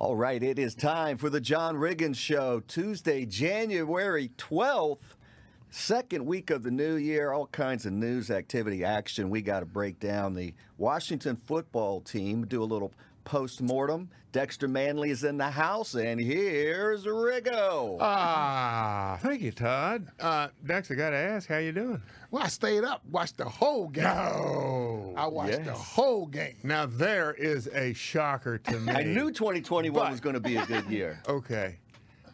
[0.00, 5.16] All right, it is time for the John Riggins Show, Tuesday, January 12th,
[5.70, 7.32] second week of the new year.
[7.32, 9.28] All kinds of news, activity, action.
[9.28, 12.92] We got to break down the Washington football team, do a little
[13.28, 14.08] post mortem.
[14.32, 17.98] Dexter Manley is in the house, and here's Riggo.
[18.00, 20.06] Ah, thank you, Todd.
[20.18, 22.00] Uh, Dex, I got to ask, how you doing?
[22.30, 24.04] Well, I stayed up, watched the whole game.
[24.04, 25.14] No.
[25.16, 26.56] I watched the whole game.
[26.62, 28.92] Now there is a shocker to me.
[28.92, 31.20] I knew 2021 But- was going to be a good year.
[31.28, 31.78] Okay.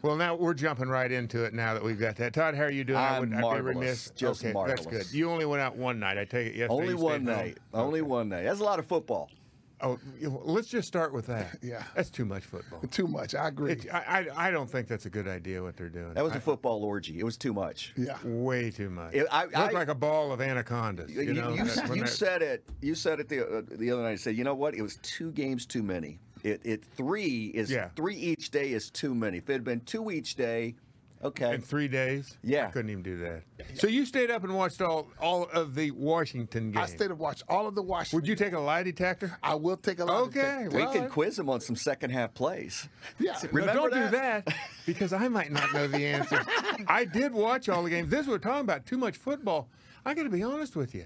[0.01, 1.53] Well, now we're jumping right into it.
[1.55, 2.99] Now that we've got that, Todd, how are you doing?
[2.99, 3.75] I I'm would, I'd be marvelous.
[3.75, 4.11] remiss.
[4.15, 5.07] Just okay, that's marvelous.
[5.09, 5.17] good.
[5.17, 6.19] You only went out one night.
[6.19, 6.55] I take it.
[6.55, 7.43] Yesterday Only you one stayed home?
[7.45, 7.57] night.
[7.73, 8.43] Only one night.
[8.43, 9.31] That's a lot of football.
[9.81, 11.57] Oh, let's just start with that.
[11.61, 11.83] Yeah.
[11.95, 12.79] That's too much football.
[12.91, 13.35] Too much.
[13.35, 13.73] I agree.
[13.73, 16.13] It, I, I I don't think that's a good idea what they're doing.
[16.13, 17.19] That was I- a football orgy.
[17.19, 17.93] It was too much.
[17.97, 18.17] yeah.
[18.23, 19.13] way too much.
[19.13, 21.11] It- I- Looked I- like a ball of anacondas.
[21.11, 21.65] You, You, know, you,
[21.95, 22.63] you said it.
[22.81, 24.11] You said it the uh, the other night.
[24.11, 24.75] You said, you know what?
[24.75, 26.19] It was two games too many.
[26.43, 27.89] It it three is Yeah.
[27.95, 29.39] three each day is too many.
[29.39, 30.75] If it had been two each day,
[31.23, 31.55] okay.
[31.55, 32.37] in three days.
[32.43, 32.67] Yeah.
[32.67, 33.43] I couldn't even do that.
[33.75, 36.81] So you stayed up and watched all all of the Washington game.
[36.81, 38.17] I stayed to watched all of the Washington.
[38.17, 39.37] Would you take a lie detector?
[39.43, 40.21] I will take a lot.
[40.23, 42.87] Okay, we well, can quiz him on some second half plays.
[43.19, 43.37] Yeah.
[43.43, 44.11] No, Remember don't that?
[44.11, 46.43] do that because I might not know the answer.
[46.87, 48.09] I did watch all the games.
[48.09, 48.85] This is we're talking about.
[48.85, 49.69] Too much football.
[50.05, 51.05] I got to be honest with you.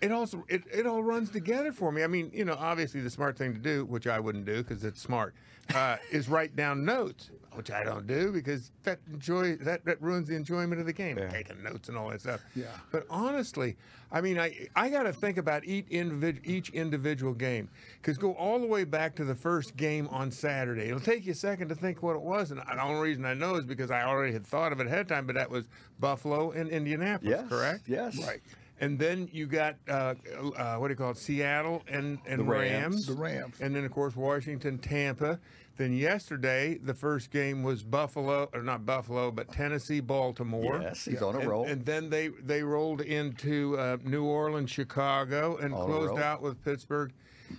[0.00, 2.02] It also it, it all runs together for me.
[2.02, 4.82] I mean, you know, obviously the smart thing to do, which I wouldn't do because
[4.84, 5.34] it's smart,
[5.74, 10.28] uh, is write down notes, which I don't do because that enjoy that, that ruins
[10.28, 11.16] the enjoyment of the game.
[11.30, 12.40] Taking notes and all that stuff.
[12.54, 12.66] Yeah.
[12.92, 13.76] But honestly,
[14.12, 17.68] I mean, I I got to think about each individual each individual game
[18.00, 20.88] because go all the way back to the first game on Saturday.
[20.88, 23.34] It'll take you a second to think what it was, and the only reason I
[23.34, 25.26] know is because I already had thought of it ahead of time.
[25.26, 25.66] But that was
[25.98, 27.48] Buffalo and Indianapolis, Yes.
[27.48, 27.82] correct?
[27.88, 28.24] Yes.
[28.26, 28.40] Right.
[28.82, 30.14] And then you got uh,
[30.56, 31.18] uh, what do you call it?
[31.18, 33.06] Seattle and and The Rams.
[33.06, 33.56] The Rams.
[33.60, 35.38] and then of course Washington, Tampa.
[35.80, 40.78] Then yesterday the first game was Buffalo, or not Buffalo, but Tennessee, Baltimore.
[40.82, 41.64] Yes, he's on a And, roll.
[41.66, 46.62] and then they they rolled into uh, New Orleans, Chicago, and On closed out with
[46.62, 47.14] Pittsburgh.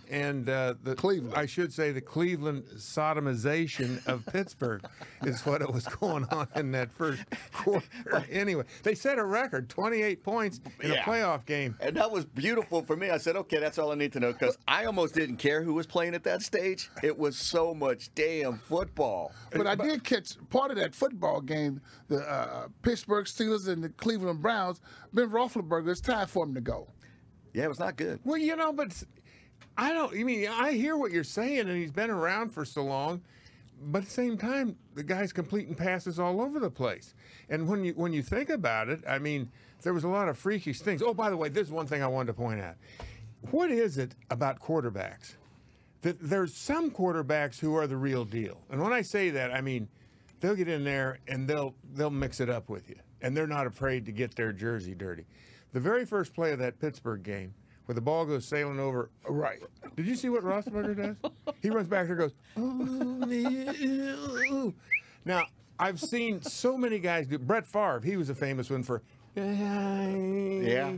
[0.09, 1.33] And uh, the Cleveland.
[1.35, 4.83] I should say the Cleveland sodomization of Pittsburgh
[5.23, 7.85] is what it was going on in that first quarter.
[8.29, 11.01] Anyway, they set a record, 28 points in Yeah.
[11.01, 11.75] a playoff game.
[11.79, 13.09] And that was beautiful for me.
[13.09, 15.73] I said, okay, that's all I need to know because I almost didn't care who
[15.73, 16.89] was playing at that stage.
[17.03, 19.31] It was so much damn football.
[19.51, 21.81] But I did catch part of that football game.
[22.07, 24.81] The uh, Pittsburgh Steelers and the Cleveland Browns.
[25.13, 25.89] Ben Roethlisberger.
[25.89, 26.87] It's time for him to go.
[27.53, 28.19] Yeah, it was not good.
[28.23, 29.05] Well, you know, but s-
[29.77, 30.13] I don't.
[30.13, 33.21] I mean, I hear what you're saying, and he's been around for so long.
[33.83, 37.15] But at the same time, the guy's completing passes all over the place.
[37.49, 39.49] And when you when you think about it, I mean,
[39.81, 41.01] there was a lot of freakish things.
[41.01, 42.75] Oh, by the way, this is one thing I wanted to point out.
[43.49, 45.35] What is it about quarterbacks?
[46.03, 48.61] That there's some quarterbacks who are the real deal.
[48.69, 49.87] And when I say that, I mean
[50.41, 53.65] they'll get in there and they'll they'll mix it up with you, and they're not
[53.65, 55.25] afraid to get their jersey dirty.
[55.73, 57.53] The very first play of that Pittsburgh game,
[57.91, 59.09] where the ball goes sailing over.
[59.27, 59.59] Right.
[59.97, 61.17] Did you see what Roethlisberger does?
[61.61, 62.31] He runs back there, goes.
[62.55, 64.71] "Oh,
[65.25, 65.43] Now
[65.77, 67.37] I've seen so many guys do.
[67.37, 69.01] Brett Favre, he was a famous one for.
[69.35, 70.93] Yeah.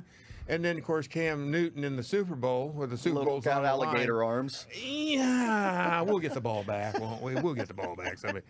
[0.48, 3.64] And then of course Cam Newton in the Super Bowl, with the Super Bowl's got
[3.64, 3.88] the line.
[3.88, 4.68] alligator arms.
[4.80, 7.34] Yeah, we'll get the ball back, won't we?
[7.34, 8.42] We'll get the ball back someday.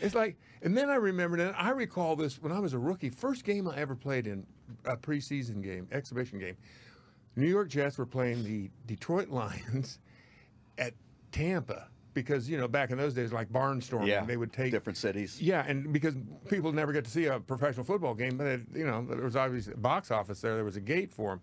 [0.00, 3.10] It's like, and then I remembered, and I recall this when I was a rookie,
[3.10, 4.44] first game I ever played in
[4.86, 6.56] a preseason game, exhibition game.
[7.36, 9.98] New York Jets were playing the Detroit Lions
[10.78, 10.94] at
[11.30, 14.98] Tampa because you know back in those days, like barnstorming, Yeah, they would take different
[14.98, 15.40] cities.
[15.40, 16.14] yeah, and because
[16.48, 19.36] people never get to see a professional football game, but it, you know there was
[19.36, 20.54] obviously a box office there.
[20.54, 21.40] There was a gate for them.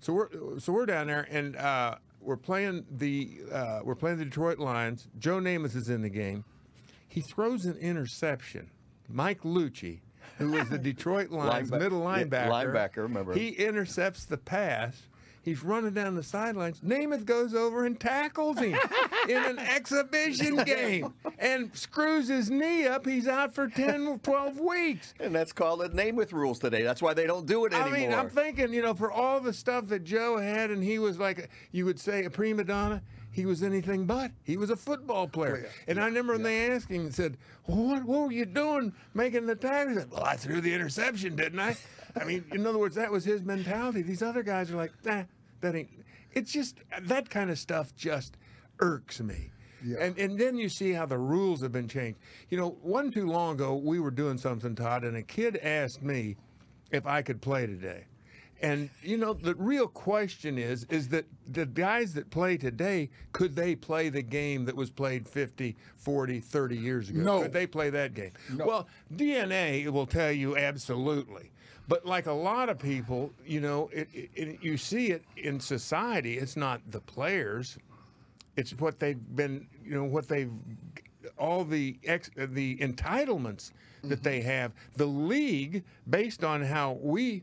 [0.00, 4.24] So we're so we're down there and uh, we're playing the uh, we're playing the
[4.24, 5.06] Detroit Lions.
[5.18, 6.44] Joe Namath is in the game.
[7.06, 8.70] He throws an interception.
[9.08, 10.00] Mike Lucci,
[10.38, 13.32] who is the Detroit Lions Lineback- middle linebacker, linebacker, remember.
[13.34, 15.02] He intercepts the pass.
[15.42, 16.80] He's running down the sidelines.
[16.80, 18.78] Namath goes over and tackles him
[19.28, 23.06] in an exhibition game and screws his knee up.
[23.06, 25.14] He's out for 10, 12 weeks.
[25.18, 26.82] And that's called it Namath rules today.
[26.82, 27.88] That's why they don't do it anymore.
[27.88, 30.98] I mean, I'm thinking, you know, for all the stuff that Joe had, and he
[30.98, 33.02] was like, you would say, a prima donna.
[33.32, 34.32] He was anything but.
[34.42, 35.58] He was a football player.
[35.58, 37.36] Oh, yeah, and I remember when they asked him and said,
[37.66, 39.92] well, what, what were you doing making the tackle?
[39.92, 41.76] He said, Well, I threw the interception, didn't I?
[42.20, 44.02] I mean, in other words, that was his mentality.
[44.02, 45.24] These other guys are like, nah,
[45.60, 45.90] that ain't.
[46.32, 48.36] It's just, that kind of stuff just
[48.80, 49.50] irks me.
[49.84, 49.98] Yeah.
[50.00, 52.18] And and then you see how the rules have been changed.
[52.50, 56.02] You know, one too long ago, we were doing something, Todd, and a kid asked
[56.02, 56.36] me
[56.90, 58.04] if I could play today.
[58.62, 63.56] And you know, the real question is is that the guys that play today, could
[63.56, 67.20] they play the game that was played 50, 40, 30 years ago?
[67.20, 67.42] No.
[67.42, 68.32] Could they play that game?
[68.54, 71.50] Well, DNA will tell you absolutely.
[71.88, 75.58] But like a lot of people, you know, it, it, it, you see it in
[75.58, 76.38] society.
[76.38, 77.78] It's not the players;
[78.56, 80.52] it's what they've been, you know, what they've,
[81.36, 83.72] all the ex, the entitlements
[84.02, 84.22] that mm-hmm.
[84.22, 84.72] they have.
[84.96, 87.42] The league, based on how we,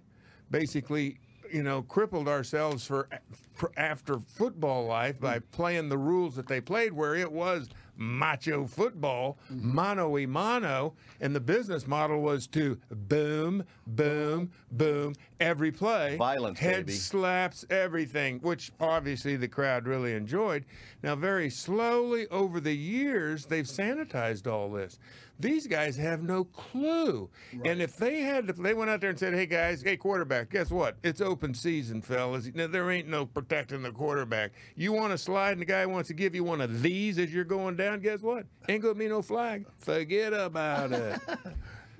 [0.52, 1.20] basically,
[1.52, 3.08] you know, crippled ourselves for,
[3.54, 5.52] for after football life by mm-hmm.
[5.52, 9.76] playing the rules that they played, where it was macho football, mm-hmm.
[9.76, 16.60] mano y mano, and the business model was to boom, boom, boom, every play, Violence,
[16.60, 16.98] head baby.
[16.98, 20.64] slaps, everything, which obviously the crowd really enjoyed.
[21.02, 25.00] Now, very slowly over the years, they've sanitized all this.
[25.40, 27.30] These guys have no clue.
[27.64, 30.50] And if they had, if they went out there and said, "Hey guys, hey quarterback,
[30.50, 30.98] guess what?
[31.04, 32.50] It's open season, fellas.
[32.54, 34.52] Now, there ain't no protecting the quarterback.
[34.76, 37.34] You want to slide, and the guy wants to give you one of these as
[37.34, 38.00] you're going down.
[38.00, 38.46] Guess what?
[38.68, 39.66] Ain't gonna be no flag.
[39.78, 41.20] Forget about it."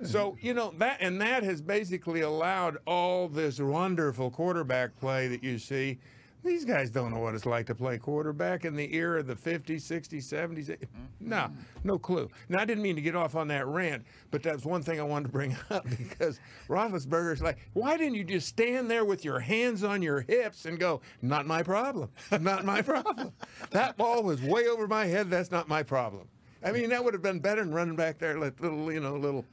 [0.04, 5.42] So you know that, and that has basically allowed all this wonderful quarterback play that
[5.42, 5.98] you see.
[6.44, 9.34] These guys don't know what it's like to play quarterback in the era of the
[9.34, 10.76] 50s, 60s, 70s.
[11.20, 11.50] No,
[11.82, 12.30] no clue.
[12.48, 15.02] Now, I didn't mean to get off on that rant, but that's one thing I
[15.02, 19.40] wanted to bring up because Roethlisberger's like, why didn't you just stand there with your
[19.40, 22.08] hands on your hips and go, not my problem,
[22.40, 23.32] not my problem.
[23.70, 25.30] that ball was way over my head.
[25.30, 26.28] That's not my problem.
[26.64, 29.16] I mean, that would have been better than running back there like little, you know,
[29.16, 29.44] little.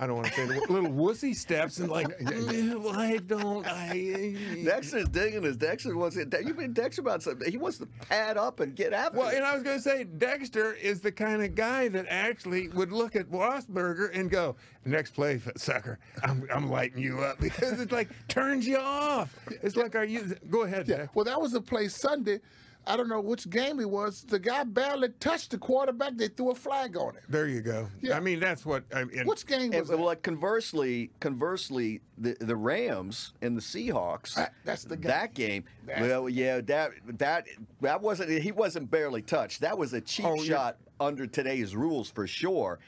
[0.00, 3.66] I don't want to say the wo- little wussy steps and like, "Mm, I don't.
[3.66, 6.32] I, Dexter's digging his Dexter wants it.
[6.46, 7.50] You mean Dexter about something?
[7.50, 9.36] He wants to pad up and get after Well, it.
[9.36, 12.92] and I was going to say, Dexter is the kind of guy that actually would
[12.92, 14.54] look at Rossberger and go,
[14.84, 19.34] "Next play, sucker, I'm, I'm lighting you up," because it's like turns you off.
[19.62, 20.36] It's like, are you?
[20.48, 20.96] Go ahead, Yeah.
[20.98, 21.16] Jack.
[21.16, 22.40] Well, that was the play Sunday.
[22.88, 24.22] I don't know which game it was.
[24.22, 26.16] The guy barely touched the quarterback.
[26.16, 27.22] They threw a flag on it.
[27.28, 27.86] There you go.
[28.00, 28.16] Yeah.
[28.16, 28.82] I mean, that's what.
[28.94, 29.96] I mean, Which game was that?
[29.98, 34.34] well, like conversely, conversely, the the Rams and the Seahawks.
[34.34, 35.08] That- that's the game.
[35.10, 35.64] That game.
[35.86, 37.46] That's well, yeah, that that
[37.82, 38.30] that wasn't.
[38.30, 39.60] He wasn't barely touched.
[39.60, 40.42] That was a cheap Oh, yeah.
[40.48, 42.78] shot under today's rules for sure.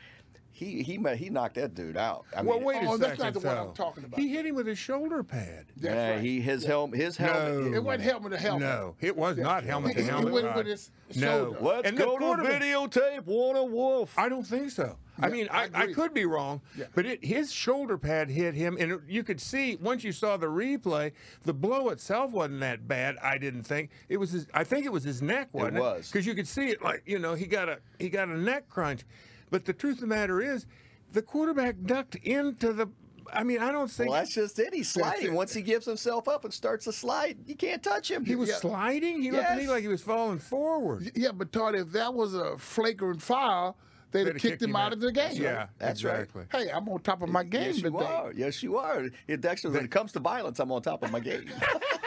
[0.53, 2.27] He he ma- he knocked that dude out.
[2.37, 3.01] I well, mean, wait a Oh, second.
[3.01, 4.19] that's not the one I'm talking about.
[4.21, 5.67] He hit him with his shoulder pad.
[5.77, 6.21] That's yeah, right.
[6.21, 7.71] he his helmet his helmet.
[7.71, 7.77] No.
[7.77, 8.63] It wasn't helmet to helmet.
[8.63, 10.33] No, it was not helmet to He- he helmet.
[10.33, 11.53] went with his no.
[11.53, 11.59] shoulder.
[11.61, 13.25] Let's And go to videotape.
[13.27, 14.19] One a wolf.
[14.19, 14.97] I don't think so.
[15.23, 16.87] I mean, I I, I, could be wrong, Yeah.
[16.95, 20.39] but it, his shoulder pad hit him, and it, you could see once you saw
[20.39, 21.13] the replay,
[21.43, 23.19] the blow itself wasn't that bad.
[23.23, 24.31] I didn't think it was.
[24.33, 25.81] His, I think it was his neck, wasn't it?
[25.81, 26.11] was.
[26.11, 28.69] because you could see it like you know he got a he got a neck
[28.71, 29.03] crunch,
[29.51, 30.67] but the truth of the matter is,
[31.13, 32.89] the quarterback ducked into the.
[33.33, 34.75] I mean, I don't think Well, that's just it.
[34.75, 35.35] He's sliding.
[35.35, 38.25] Once he gives himself up and starts to slide, you can't touch him.
[38.25, 38.57] he was Yeah.
[38.57, 39.23] sliding.
[39.23, 41.13] He looked to me like he was falling forward.
[41.15, 43.77] Yeah, but Todd, if that was a flagrant foul,
[44.11, 45.35] they'd have They'd kicked him out of the game.
[45.41, 46.21] Yeah, That's right.
[46.23, 46.47] exactly.
[46.51, 48.05] Hey, I'm on top of my game Yes, you today.
[48.05, 48.33] are.
[48.33, 49.07] Yes, you are.
[49.29, 51.45] Yeah, Dexter, when it comes to violence, I'm on top of my game.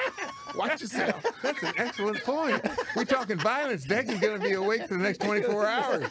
[0.56, 1.26] Watch yourself.
[1.42, 2.66] That's an excellent point.
[2.96, 3.84] We're talking violence.
[3.86, 6.06] Deck is going to be awake for the next 24 hours.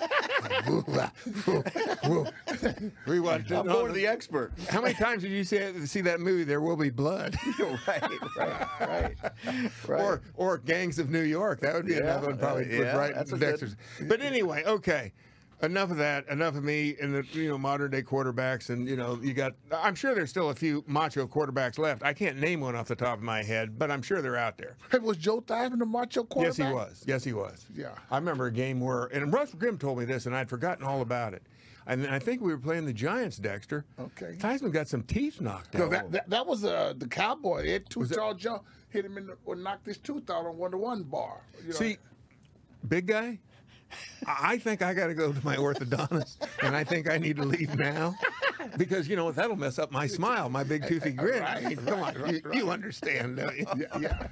[3.06, 4.52] we want to I'm more the expert.
[4.68, 6.44] How many times did you see, see that movie?
[6.44, 7.36] There will be blood,
[7.86, 8.02] right,
[8.36, 9.16] right, right,
[9.88, 10.00] right.
[10.00, 11.60] or or Gangs of New York.
[11.60, 12.38] That would be Yeah, another one.
[12.38, 13.76] Probably uh, yeah, right that's a Dexter's.
[14.02, 15.12] But anyway, okay.
[15.62, 16.26] Enough of that.
[16.28, 18.70] Enough of me and the you know modern day quarterbacks.
[18.70, 19.52] And you know you got.
[19.72, 22.02] I'm sure there's still a few macho quarterbacks left.
[22.02, 24.58] I can't name one off the top of my head, but I'm sure they're out
[24.58, 24.76] there.
[24.90, 26.58] Hey, was Joe Theismann the macho quarterback?
[26.58, 27.04] Yes, he was.
[27.06, 27.66] Yes, he was.
[27.76, 27.90] Yeah.
[28.10, 31.00] I remember a game where, and Russ Grimm told me this, and I'd forgotten all
[31.00, 31.42] about it.
[31.86, 33.84] And I think we were playing the Giants, Dexter.
[33.98, 34.36] Okay.
[34.38, 35.90] Theismann got some teeth knocked No, out.
[35.90, 37.64] that, that, that was uh, the cowboy.
[37.64, 40.76] It- Tall John hit him in the, or knocked his tooth out on one to
[40.78, 41.40] one bar.
[41.62, 41.74] You know?
[41.74, 41.96] See,
[42.88, 43.38] big guy,
[44.26, 47.44] I think I got to go to my orthodontist, and I think I need to
[47.44, 48.14] leave now.
[48.76, 51.42] Because you know that'll mess up my smile, my big toothy grin.
[51.42, 53.66] I mean, come on, you, you understand, don't you?
[53.76, 54.28] yeah, yeah,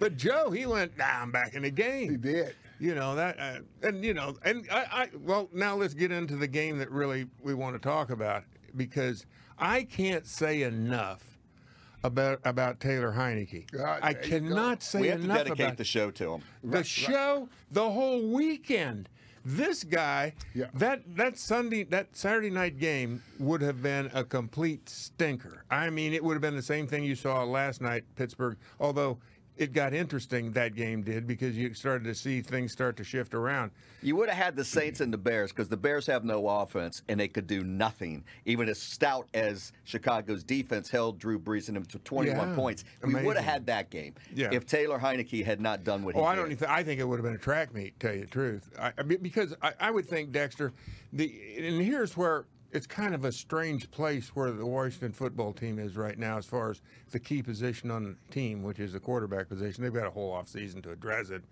[0.00, 2.10] But Joe, he went, nah, I'm back in the game.
[2.10, 2.54] he did.
[2.80, 5.08] You know that, uh, and you know, and I, I.
[5.20, 8.44] Well, now let's get into the game that really we want to talk about
[8.76, 9.26] because
[9.58, 11.27] I can't say enough
[12.04, 13.66] about about Taylor Heinicke.
[13.78, 14.84] Ah, I there you cannot go.
[14.84, 16.42] say we have to enough dedicate about the show to him.
[16.64, 19.08] the show, the whole weekend.
[19.44, 20.66] This guy, Yeah.
[20.74, 25.64] that that Sunday, that Saturday night game would have been a complete stinker.
[25.70, 28.58] I mean, it would have been the same thing you saw last night, Pittsburgh.
[28.78, 29.18] Although
[29.58, 33.34] it got interesting that game did because you started to see things start to shift
[33.34, 33.72] around.
[34.02, 37.02] You would have had the Saints and the Bears because the Bears have no offense
[37.08, 38.24] and they could do nothing.
[38.46, 42.84] Even as stout as Chicago's defense held Drew Brees and him to 21 Yeah, points,
[43.04, 44.48] we would have had that game Yeah.
[44.52, 46.30] if Taylor Heinicke had not done what he Oh, did.
[46.30, 46.68] I don't even.
[46.68, 47.98] I think it would have been a track meet.
[47.98, 50.72] To tell you the truth, I because I, I would think Dexter.
[51.12, 55.78] The and here's where it's kind of a strange place where the Washington football team
[55.78, 59.00] is right now, as far as the key position on the team, which is the
[59.00, 59.82] quarterback position.
[59.82, 61.42] They've got a whole off season to address it,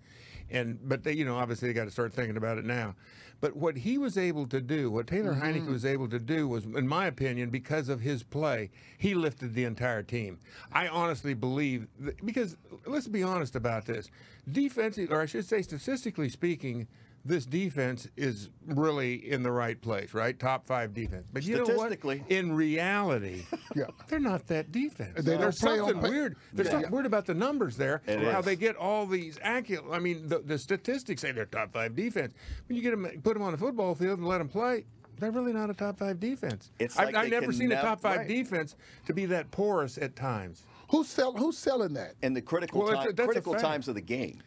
[0.51, 2.95] and but they, you know, obviously they got to start thinking about it now.
[3.39, 5.71] But what he was able to do, what Taylor Heinicke mm-hmm.
[5.73, 9.63] was able to do, was, in my opinion, because of his play, he lifted the
[9.63, 10.39] entire team.
[10.71, 12.57] I honestly believe that, because
[12.87, 14.09] let's be honest about this,
[14.51, 16.87] defensive, or I should say, statistically speaking,
[17.27, 20.37] this defense is really in the right place, right?
[20.39, 21.27] Top five defense.
[21.33, 21.91] But you know what?
[22.29, 23.43] In reality,
[23.75, 23.85] Yeah.
[24.07, 25.23] they're not that defense.
[25.23, 26.37] They don't There's something pa- weird.
[26.53, 26.71] There's Yeah.
[26.73, 28.01] something weird about the numbers there.
[28.07, 28.45] It how is.
[28.45, 29.83] they get all these accurate.
[29.91, 32.33] I mean, the, the statistics say they're top five defense.
[32.67, 34.85] When you get them, put them on the football field and let them play,
[35.19, 36.71] they're really not a top five defense.
[36.79, 38.27] It's I've, like I've never can seen a top five right.
[38.27, 40.63] defense to be that porous at times.
[40.91, 42.13] Who's sell, Who's selling that?
[42.21, 44.41] in the critical Well, time, a- critical times of the game.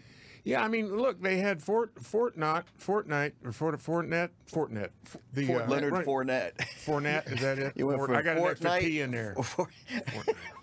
[0.45, 4.89] Yeah, I mean, look, they had Fort Fortnite, Fortnite, or Fort Fortnite, Fortnite.
[5.35, 6.53] The Fort uh, Leonard right- Fournette.
[6.85, 7.73] Fournette, is that it?
[7.77, 9.37] You went Fort- from I got an extra Fortnite- P in there.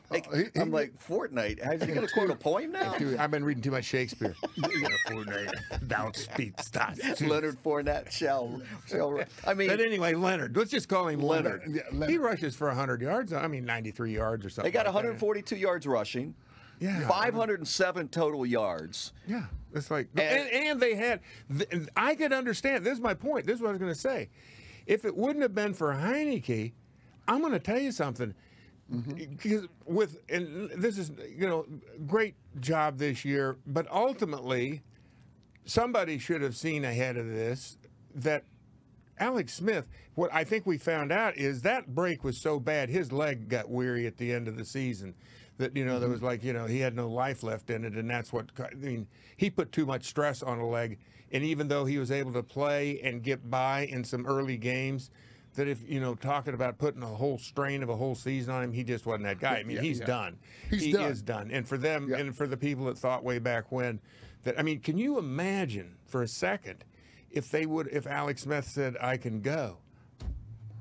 [0.09, 1.61] Like, he- he- I'm like Fortnite.
[1.61, 2.93] How's he going to quote a poem now?
[2.97, 4.33] Dude, I've been reading too much Shakespeare.
[4.57, 6.93] Fortnite, thou speak stop.
[7.19, 9.19] Leonard Fournette shall shall.
[9.45, 10.55] I mean, But anyway, Leonard.
[10.55, 11.63] Let's just call him Leonard.
[11.67, 12.09] Yeah, Leonard.
[12.09, 13.33] He rushes for 100 yards.
[13.33, 14.71] I mean, 93 yards or something.
[14.71, 14.93] they got like that.
[14.95, 16.33] 142 yards rushing,
[16.79, 17.07] Yeah.
[17.07, 19.13] 507 total yards.
[19.27, 21.21] Yeah, it's like, And- and, and they had.
[21.57, 22.85] th- I could understand.
[22.85, 23.45] This is my point.
[23.45, 24.29] This is what I was going to say.
[24.85, 26.71] If it wouldn't have been for Heinicke,
[27.27, 28.33] I'm going to tell you something.
[28.93, 29.35] Mm-hmm.
[29.35, 31.65] Because with and this is you know
[32.07, 34.81] great job this year, but ultimately
[35.65, 37.77] somebody should have seen ahead of this
[38.15, 38.45] that
[39.19, 43.11] Alex Smith, what I think we found out is that break was so bad, his
[43.11, 45.13] leg got weary at the end of the season.
[45.57, 46.25] That you know there was mm-hmm.
[46.27, 49.07] like you know he had no life left in it, and that's what I mean.
[49.37, 50.99] He put too much stress on a leg,
[51.31, 55.09] and even though he was able to play and get by in some early games,
[55.55, 58.63] that if you know talking about putting a whole strain of a whole season on
[58.63, 59.57] him, he just wasn't that guy.
[59.57, 60.05] I mean, Yeah, he's yeah.
[60.05, 60.37] done.
[60.69, 61.11] He's he done.
[61.11, 61.49] is done.
[61.51, 62.17] And for them, Yeah.
[62.17, 63.99] and for the people that thought way back when,
[64.43, 66.83] that I mean, can you imagine for a second
[67.31, 69.79] if they would, if Alex Smith said, "I can go,"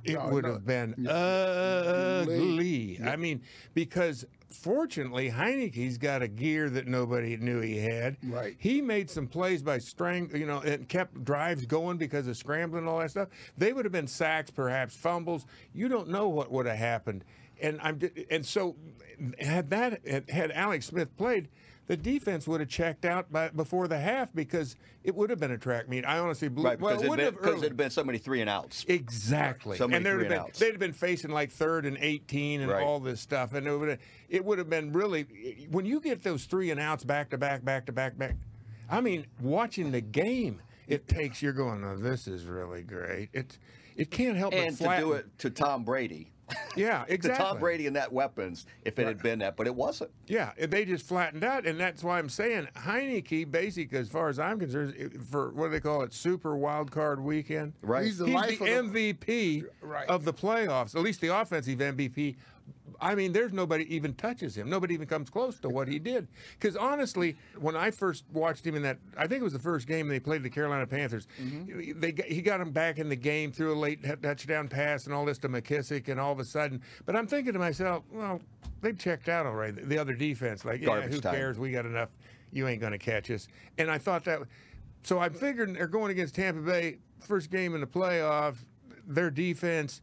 [0.05, 0.53] it No, would no.
[0.53, 3.01] have been ugly.
[3.03, 3.41] I mean,
[3.75, 4.25] because
[4.57, 8.17] fortunately, Heinicke's got a gear that nobody knew he had.
[8.25, 8.57] Right.
[8.59, 12.81] He made some plays by strang, you know, and kept drives going because of scrambling
[12.85, 13.29] and all that stuff.
[13.57, 15.47] They would have been sacks, perhaps fumbles.
[15.73, 17.25] You don't know what would have happened.
[17.61, 17.99] And I'm,
[18.31, 18.77] and so
[19.39, 21.49] had that had- had Alex Smith played.
[21.87, 24.75] The defense would have checked out by, before the half because
[25.05, 26.05] it would have been a track meet.
[26.05, 26.65] I honestly believe.
[26.67, 27.19] Right, because it it would
[27.63, 28.85] have been, so many three and outs.
[28.89, 29.77] Exactly.
[29.77, 30.59] So many and three and been, outs.
[30.59, 32.83] they'd have been facing like third and 18 and Right.
[32.83, 33.55] all this stuff.
[33.55, 36.81] And it would have, it would have been really, when you get those three and
[36.81, 38.35] outs back to back, back to back, back,
[38.91, 43.29] I mean, watching the game, it takes, you're going, oh, this is really great.
[43.33, 43.59] It's,
[43.97, 46.33] it can't help and but to do it to Tom Brady.
[46.77, 47.45] Yeah, To exactly.
[47.45, 50.11] Tom Brady and that weapons, if it had been that, but it wasn't.
[50.27, 54.39] Yeah, they just flattened out, and that's why I'm saying Heinicke, basically, as far as
[54.39, 54.95] I'm concerned,
[55.31, 57.73] for what do they call it, Super Wild Card Weekend.
[57.83, 58.05] Right.
[58.05, 60.07] He's the He's life the of the- MVP Right.
[60.09, 62.37] of the playoffs, at least the offensive MVP.
[63.01, 64.69] I mean, there's nobody even touches him.
[64.69, 66.29] Nobody even comes close to what he did.
[66.59, 69.87] Because honestly, when I first watched him in that, I think it was the first
[69.87, 71.27] game they played the Carolina Panthers.
[71.41, 72.01] Mm-hmm.
[72.01, 75.25] They he got him back in the game, threw a late touchdown pass and all
[75.25, 78.41] this to McKissic, and all of a sudden, but I'm thinking to myself, well,
[78.83, 79.83] they checked out already.
[79.83, 81.35] The other defense, like, yeah, who time.
[81.35, 81.59] cares?
[81.59, 82.11] We got enough.
[82.53, 83.49] You ain't going to catch us.
[83.79, 84.41] And I thought that.
[85.03, 88.59] So I'm figuring they're going against Tampa Bay, first game in the playoffs.
[89.07, 90.03] Their defense,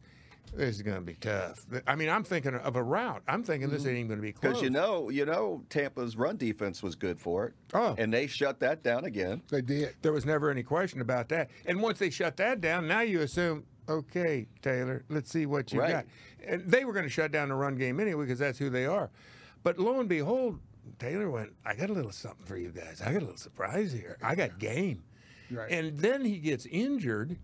[0.56, 1.64] this is going to be tough.
[1.86, 3.22] I mean, I'm thinking of a route.
[3.28, 3.90] I'm thinking this mm-hmm.
[3.90, 4.52] ain't even going to be close.
[4.52, 7.54] Because you know, you know, Tampa's run defense was good for it.
[7.72, 7.94] Oh.
[7.98, 9.42] and they shut that down again.
[9.50, 9.94] They did.
[10.02, 11.50] there was never any question about that.
[11.66, 15.80] And once they shut that down, now you assume, okay, Taylor, let's see what you
[15.80, 15.92] Right.
[15.92, 16.06] got.
[16.46, 18.86] And they were going to shut down the run game anyway because that's who they
[18.86, 19.10] are.
[19.62, 20.60] But lo and behold,
[20.98, 23.00] Taylor went, I got a little something for you guys.
[23.00, 24.18] I got a little surprise here.
[24.22, 25.02] I got game.
[25.50, 25.70] Right.
[25.70, 27.38] And then he gets injured,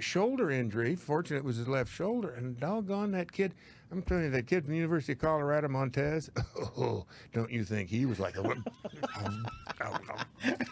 [0.00, 0.94] shoulder injury.
[0.96, 2.30] Fortunate it was his left shoulder.
[2.30, 3.54] And doggone that kid.
[3.92, 6.28] I'm telling you, that kid from the University of Colorado, Montez.
[6.76, 8.42] Oh, don't you think he was like a.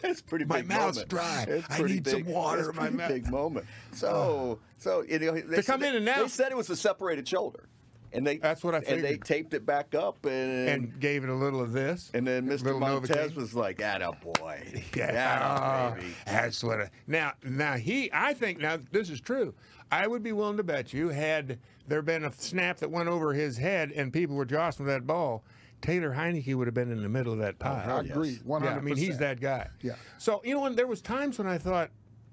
[0.03, 1.09] It's pretty My big mouth's moment.
[1.09, 1.63] dry.
[1.71, 3.09] I need some water my mouth.
[3.09, 3.67] Big moment.
[3.93, 4.65] So, ah.
[4.79, 7.27] so you know, they To come in and now- They said it was a separated
[7.27, 7.69] shoulder,
[8.15, 11.31] and they That's what I And they taped it back up, and and gave it
[11.31, 12.11] a little of this.
[12.15, 12.79] and then Mr.
[12.79, 13.37] Montez Novocaine.
[13.37, 16.81] was like, "Atta boy, Yeah, baby." that's what.
[16.83, 19.55] I, now, now he, I think now this is true.
[19.91, 23.33] I would be willing to bet you had there been a snap that went over
[23.35, 25.45] his head and people were jostling that ball,
[25.83, 27.97] Taylor Heinicke would have been in the middle of that oh, pile.
[27.99, 29.69] I agree, one Yeah, hundred I mean he's that guy.
[29.83, 29.95] Yeah.
[30.19, 31.91] So you know, and there was times when I thought,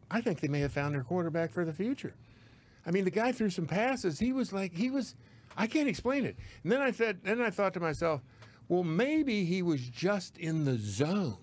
[0.09, 2.13] I think they may have found their quarterback for the future.
[2.85, 4.17] I mean, the guy threw some passes.
[4.19, 5.15] He was like, he was,
[5.57, 6.37] I can't explain it.
[6.63, 8.21] And then I said, then I thought to myself,
[8.67, 11.37] well, maybe he was just in the zone.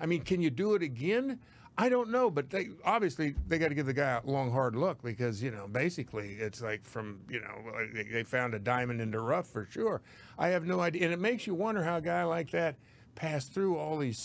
[0.00, 1.38] I mean, can you do it again?
[1.78, 4.76] I don't know, but they obviously they got to give the guy a long hard
[4.76, 9.10] look because you know basically it's like from you know they- found a diamond in
[9.10, 10.02] the rough for sure.
[10.38, 12.76] I have no idea, and it makes you wonder how a guy like that
[13.14, 14.18] passed through all these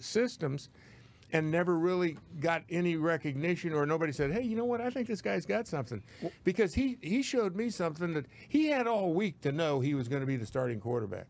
[0.00, 0.68] systems
[1.34, 4.80] and never really got any recognition or nobody said, "Hey, you know what?
[4.80, 6.00] I think this guy's got something."
[6.44, 10.06] Because he he showed me something that he had all week to know he was
[10.08, 11.26] going to be the starting quarterback.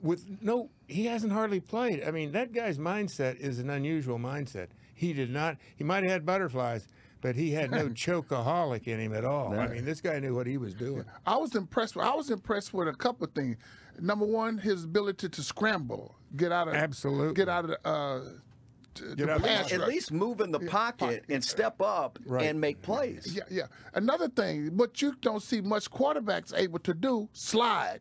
[0.00, 2.02] With no, he hasn't hardly played.
[2.02, 4.68] I mean, that guy's mindset is an unusual mindset.
[4.94, 5.58] He did not.
[5.76, 6.88] He might have had butterflies,
[7.20, 9.52] but he had no chokeaholic in him at all.
[9.52, 11.04] I mean, this guy knew what he was doing.
[11.26, 11.94] I was impressed.
[11.94, 13.58] With, I was impressed with a couple of things.
[14.00, 17.34] Number one, his ability to scramble, get out of Absolutely.
[17.34, 18.20] get out of the, uh,
[18.94, 19.80] Get the out of the pass pocket.
[19.82, 22.46] At least move in the pocket and step up Right.
[22.46, 23.32] and make plays.
[23.34, 23.66] Yeah, yeah.
[23.94, 28.00] Another thing, what you don't see much quarterbacks able to do, slide.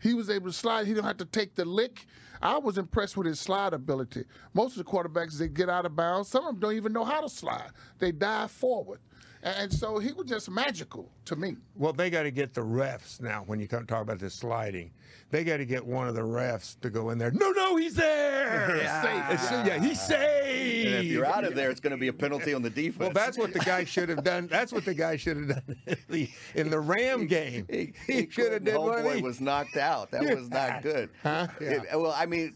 [0.00, 0.86] He was able to slide.
[0.86, 2.06] He don't have to take the lick.
[2.40, 4.24] I was impressed with his slide ability.
[4.52, 6.28] Most of the quarterbacks, they get out of bounds.
[6.28, 7.70] Some of them don't even know how to slide.
[8.00, 8.98] They dive forward.
[9.42, 11.56] And, and so he was just magical to me.
[11.76, 13.42] Well, they got to get the refs now.
[13.46, 14.92] When you come talk about this sliding,
[15.30, 17.30] they got to get one of the refs to go in there.
[17.32, 18.76] No, no, he's there.
[18.82, 19.32] Yeah.
[19.32, 20.86] It's- yeah, he's safe.
[20.86, 22.98] And if you're out of there, it's going to be a penalty on the defense.
[22.98, 24.46] Well, that's what the guy should have done.
[24.46, 27.66] That's what the guy should have done in the, in the Ram game.
[27.70, 29.22] he, He should have did one of Homeboy these.
[29.22, 30.10] was knocked out.
[30.10, 31.10] That was not good.
[31.22, 31.48] Huh?
[31.60, 32.54] It- well, I mean,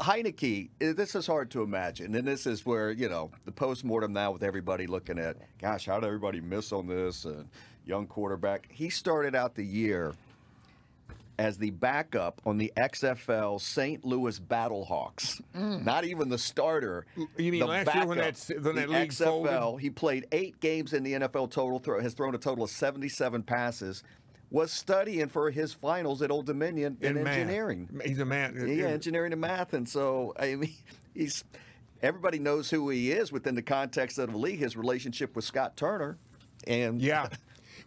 [0.00, 0.70] Heinicke.
[0.80, 4.32] eh, This is hard to imagine, and this is where you know the postmortem now
[4.32, 7.24] with everybody looking at, gosh, how did everybody miss on this?
[7.24, 7.48] And
[7.86, 8.66] young quarterback.
[8.70, 10.14] He started out the year
[11.38, 14.04] as the backup on the XFL St.
[14.04, 15.42] Louis Battlehawks.
[15.52, 17.04] Not even the starter.
[17.16, 17.26] Mm.
[17.38, 19.24] You mean the last year when that- when The that league XFL.
[19.64, 19.82] folded?
[19.82, 21.78] He played eight games in the NFL total.
[21.80, 24.04] Throw, has thrown a total of 77 passes.
[24.54, 27.26] Was studying for his finals at Old Dominion in, math.
[27.26, 27.88] engineering.
[28.04, 28.54] He's a man.
[28.68, 30.72] Yeah, engineering and math, and so I mean,
[31.14, 31.42] he's
[32.00, 34.60] everybody knows who he is within the context of the league.
[34.60, 36.18] His relationship with Scott Turner,
[36.68, 37.28] and Yeah.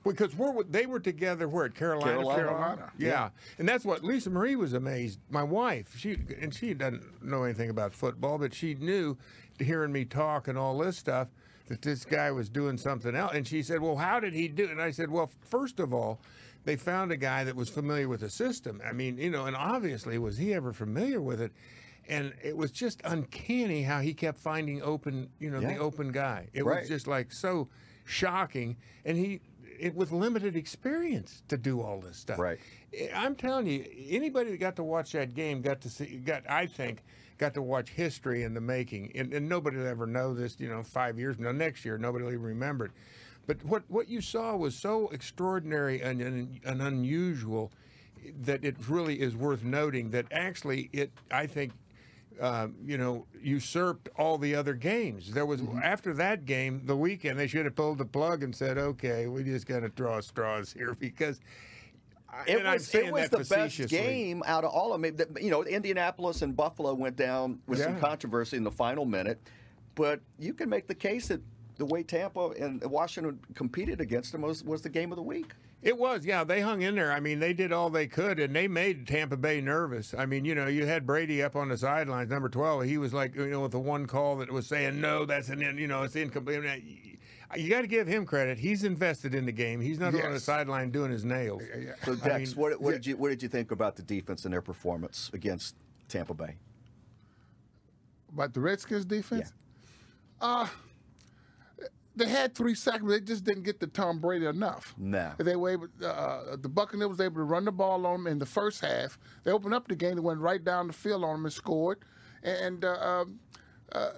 [0.04, 2.42] Because we're, they were together where at Carolina, Carolina.
[2.42, 2.92] Carolina.
[2.98, 3.30] Yeah.
[3.58, 5.20] and that's what Lisa Marie was amazed.
[5.30, 9.18] My wife, she and she doesn't know anything about football, but she knew,
[9.60, 11.28] hearing me talk and all this stuff,
[11.68, 13.34] that this guy was doing something else.
[13.34, 14.72] And she said, "Well, how did he do?" it?
[14.72, 16.20] And I said, "Well, first of all."
[16.68, 18.82] They found a guy that was familiar with the system.
[18.86, 21.54] I mean, you know, and obviously, was he ever familiar with it?
[22.10, 25.76] And it was just uncanny how he kept finding open, you know, Yeah.
[25.76, 26.50] the open guy.
[26.52, 26.82] It Right.
[26.82, 27.70] was just like so
[28.04, 28.76] shocking,
[29.06, 29.40] and he
[29.80, 32.38] it, with limited experience to do all this stuff.
[32.40, 32.60] Right.
[33.16, 36.66] I'm telling you, anybody that got to watch that game got to see, got I
[36.66, 37.02] think,
[37.38, 40.60] got to watch history in the making, and, and nobody will ever know this.
[40.60, 42.92] You know, five years, no, next year, nobody will even remember it.
[43.48, 47.72] But what what you saw was so extraordinary and, and, and unusual
[48.42, 51.72] that it really is worth noting that actually it I think
[52.40, 55.32] um, you know, usurped all the other games.
[55.32, 58.78] There was after that game, the weekend, they should have pulled the plug and said,
[58.78, 61.40] "Okay, we just got to draw straws here," because
[62.46, 65.36] It and I'm was, it saying was the best game out of all of them.
[65.42, 69.40] You know, Indianapolis and Buffalo went down with some controversy in the final minute,
[69.96, 71.42] but you can make the case that
[71.78, 75.54] the way Tampa and Washington competed against them was, was the game of the week.
[75.84, 76.44] It was, yeah.
[76.44, 77.12] They hung in there.
[77.14, 80.16] I mean, they did all they could, and they made Tampa Bay nervous.
[80.18, 82.84] I mean, you know, you had Brady up on the sidelines, number twelve.
[82.86, 85.62] He was like, you know, with the one call that was saying, "No, that's an,
[85.62, 86.64] in- you know, it's incomplete."
[87.56, 88.58] You got to give him credit.
[88.58, 89.80] He's invested in the game.
[89.80, 91.62] He's not on the sideline doing his nails.
[92.04, 94.46] So I Dex, mean, what, what did you what did you think about the defense
[94.46, 95.76] and their performance against
[96.10, 96.56] Tampa Bay?
[98.34, 99.54] About the Redskins defense?
[100.42, 100.48] Yeah.
[100.48, 100.68] Uh
[102.18, 104.94] they had three sacks, but they just didn't get to Tom Brady enough.
[104.98, 105.32] No.
[105.38, 108.40] They were able, uh, the Buccaneers was able to run the ball on them in
[108.40, 109.18] the first half.
[109.44, 112.00] They opened up the game, they went right down the field on them and scored.
[112.44, 113.40] And uh, um,
[113.92, 114.12] uh,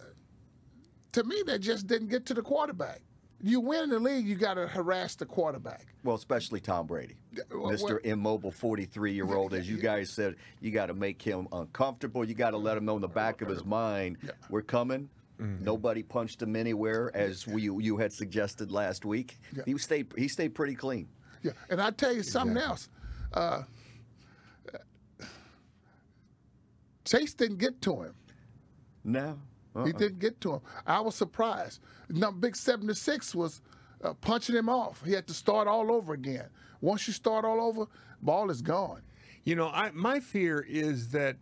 [1.14, 3.02] to me, they just didn't get to the quarterback.
[3.42, 5.86] You win in the league, you got to harass the quarterback.
[6.04, 7.16] Well, especially Tom Brady,
[7.50, 7.84] well, Mr.
[7.84, 9.54] well- Immobile, 43 year old.
[9.54, 12.26] As you guys said, you got to make him uncomfortable.
[12.26, 14.18] You got to let him know in the back of his mind,
[14.50, 15.10] we're coming.
[15.40, 15.64] Mm-hmm.
[15.64, 19.40] Nobody punched him anywhere, as we, you had suggested last week.
[19.66, 21.08] He stayed he stayed pretty clean.
[21.42, 22.90] Yeah, and I tell you something else.
[23.34, 23.64] uh,
[27.06, 28.14] Chase didn't get to him.
[29.04, 29.40] No.
[29.76, 29.86] Uh-uh.
[29.86, 30.62] He didn't get to him.
[30.86, 31.80] I was surprised.
[32.10, 33.62] Now, Big 76 was
[34.04, 35.04] uh, punching him off.
[35.04, 36.48] He had to start all over again.
[36.82, 37.88] Once you start all over,
[38.22, 39.02] ball is gone.
[39.44, 41.38] You know, I, my fear is that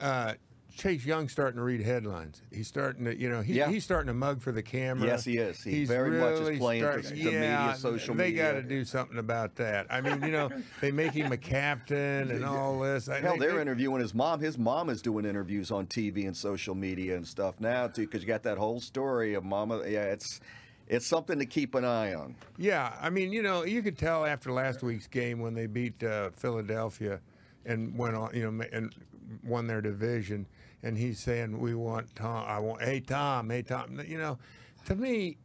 [0.00, 0.34] uh,
[0.76, 2.42] Chase Young's starting to read headlines.
[2.52, 3.70] He's starting to, you know, he, Yeah.
[3.70, 5.06] he's starting to mug for the camera.
[5.08, 5.62] Yes, he is.
[5.62, 7.30] He he's very much is playing start- to yeah,
[7.66, 8.44] media, social they media.
[8.44, 9.86] They got to do something about that.
[9.88, 10.50] I mean, you know,
[10.82, 13.08] they make him a captain and all this.
[13.08, 14.40] I- Hell, they- they're they- interviewing his mom.
[14.40, 18.20] His mom is doing interviews on TV and social media and stuff now too, because
[18.20, 19.82] you got that whole story of mama.
[19.88, 20.40] Yeah, it's
[20.88, 22.36] it's something to keep an eye on.
[22.58, 26.00] Yeah, I mean, you know, you could tell after last week's game when they beat
[26.04, 27.18] uh, Philadelphia
[27.64, 28.94] and went on, you know, and
[29.42, 30.46] won their division,
[30.86, 32.44] and he's saying, "We want Tom.
[32.46, 34.38] I want, hey Tom, hey Tom." You know,
[34.86, 35.36] to me,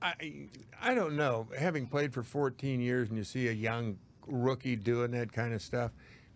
[0.00, 0.48] I
[0.80, 1.46] I don't know.
[1.58, 5.62] Having played for 14 years, and you see a young rookie doing that kind of
[5.62, 5.92] stuff,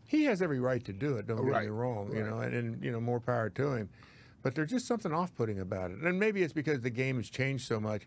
[0.07, 1.27] he has every right to do it.
[1.27, 2.15] Don't get me Right, wrong.
[2.15, 3.89] You know, and, and you know, more power to him.
[4.43, 7.67] But there's just something off-putting about it, and maybe it's because the game has changed
[7.67, 8.03] so much.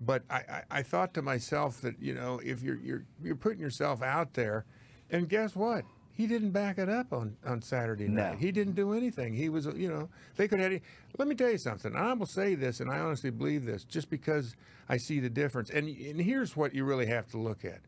[0.00, 3.60] But I, I, I thought to myself that you know if you're you're you're putting
[3.60, 4.64] yourself out there,
[5.10, 5.84] and guess what?
[6.14, 8.30] He didn't back it up on, on Saturday No.
[8.30, 8.38] night.
[8.38, 9.32] He didn't do anything.
[9.32, 10.78] He was, you know, they could have.
[11.18, 11.96] Let me tell you something.
[11.96, 14.54] I will say this, and I honestly believe this, just because
[14.88, 15.70] I see the difference.
[15.70, 17.80] And and here's what you really have to look at,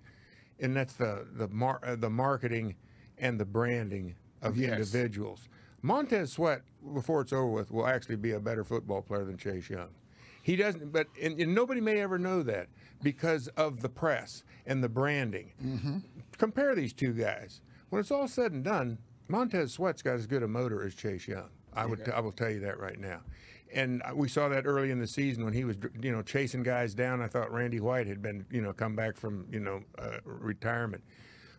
[0.58, 2.76] and that's the the mar- uh, the marketing
[3.18, 4.72] and the branding of Yes.
[4.72, 5.48] individuals.
[5.82, 6.62] Montez Sweat,
[6.94, 9.90] before it's over with, will actually be a better football player than Chase Young.
[10.42, 12.68] He doesn't, but and, and nobody may ever know that
[13.02, 15.52] because of the press and the branding.
[16.38, 17.60] Compare these two guys.
[17.94, 21.28] When it's all said and done, Montez Sweat's got as good a motor as Chase
[21.28, 21.48] Young.
[21.74, 23.20] I would, I will tell you that right now.
[23.72, 26.92] And we saw that early in the season when he was, you know, chasing guys
[26.92, 27.22] down.
[27.22, 31.04] I thought Randy White had been, you know, come back from, you know, uh, retirement.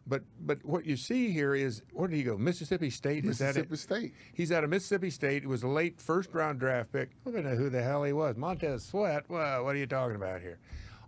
[0.08, 2.38] But but what you see here is where did he go?
[2.38, 3.72] Mississippi State is that it?
[3.72, 4.14] Mississippi State.
[4.34, 5.44] He's out of Mississippi State.
[5.44, 7.12] It was a late first round draft pick.
[7.26, 8.36] I don't know who the hell he was.
[8.36, 9.24] Montez Sweat.
[9.30, 10.60] Well, what are you talking about here?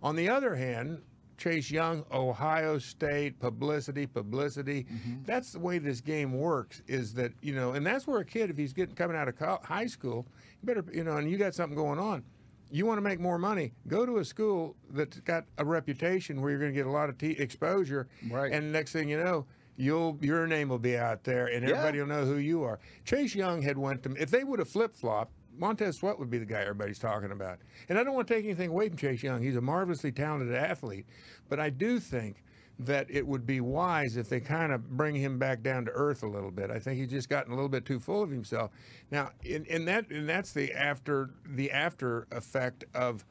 [0.02, 1.02] On the other hand,
[1.38, 4.84] Chase Young, Ohio State, publicity, publicity.
[4.84, 5.22] Mm-hmm.
[5.24, 6.82] That's the way this game works.
[6.86, 9.38] Is that you know, and that's where a kid, if he's getting coming out of
[9.38, 10.26] co- high school,
[10.60, 12.24] you better you know, and you got something going on.
[12.70, 13.72] You want to make more money?
[13.86, 17.08] Go to a school that's got a reputation where you're going to get a lot
[17.08, 18.08] of t- exposure.
[18.30, 18.52] Right.
[18.52, 19.46] And next thing you know,
[19.78, 22.78] you'll your name will be out there, and everybody will know who you are.
[23.04, 25.32] Chase Young had went to if they would have flip flopped.
[25.58, 27.58] Montez Sweat would be the guy everybody's talking about.
[27.88, 29.42] And I don't want to take anything away from Chase Young.
[29.42, 31.06] He's a marvelously talented athlete.
[31.48, 32.42] But I do think
[32.80, 36.22] that it would be wise if they kind of bring him back down to earth
[36.22, 36.70] a little bit.
[36.70, 38.70] I think he's just gotten a little bit too full of himself.
[39.10, 43.24] Now, in, in that and that's the after the after effect of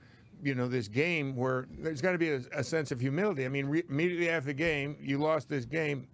[0.43, 3.45] you know this game where there's got to be a, a sense of humility.
[3.45, 6.07] I mean, re- immediately after the game, you lost this game.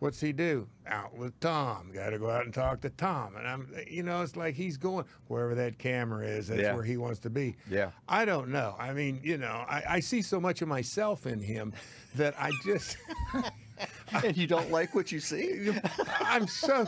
[0.00, 0.68] What's he do?
[0.86, 1.90] Out with Tom.
[1.92, 3.34] Got to go out and talk to Tom.
[3.36, 6.46] And I'm, you know, it's like he's going wherever that camera is.
[6.48, 6.74] That's Yeah.
[6.74, 7.56] where he wants to be.
[7.68, 7.90] Yeah.
[8.08, 8.76] I don't know.
[8.78, 11.72] I mean, you know, I, I see so much of myself in him
[12.14, 12.96] that I just,
[14.22, 15.70] and you don't like what you see?
[16.20, 16.86] I'm so.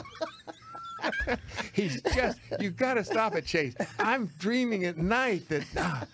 [1.73, 3.75] He's just, you got to stop it, Chase.
[3.99, 6.05] I'm dreaming at night that, ah,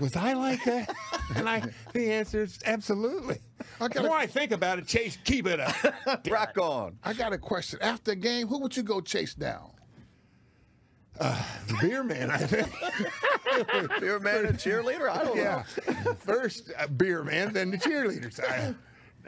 [0.00, 0.94] was I like that?
[1.34, 3.38] And I, the answer is absolutely.
[3.80, 5.74] I The gotta- more I think about it, Chase, keep it up.
[6.30, 6.98] Rock on.
[7.04, 7.78] I got a question.
[7.82, 9.70] After the game, who would you go chase down?
[11.18, 12.68] The beer man, I think.
[14.00, 15.08] Beer man and cheerleader?
[15.08, 15.62] I don't Yeah.
[16.04, 16.12] know.
[16.14, 18.38] First uh, beer man, then the cheerleaders.
[18.44, 18.74] I,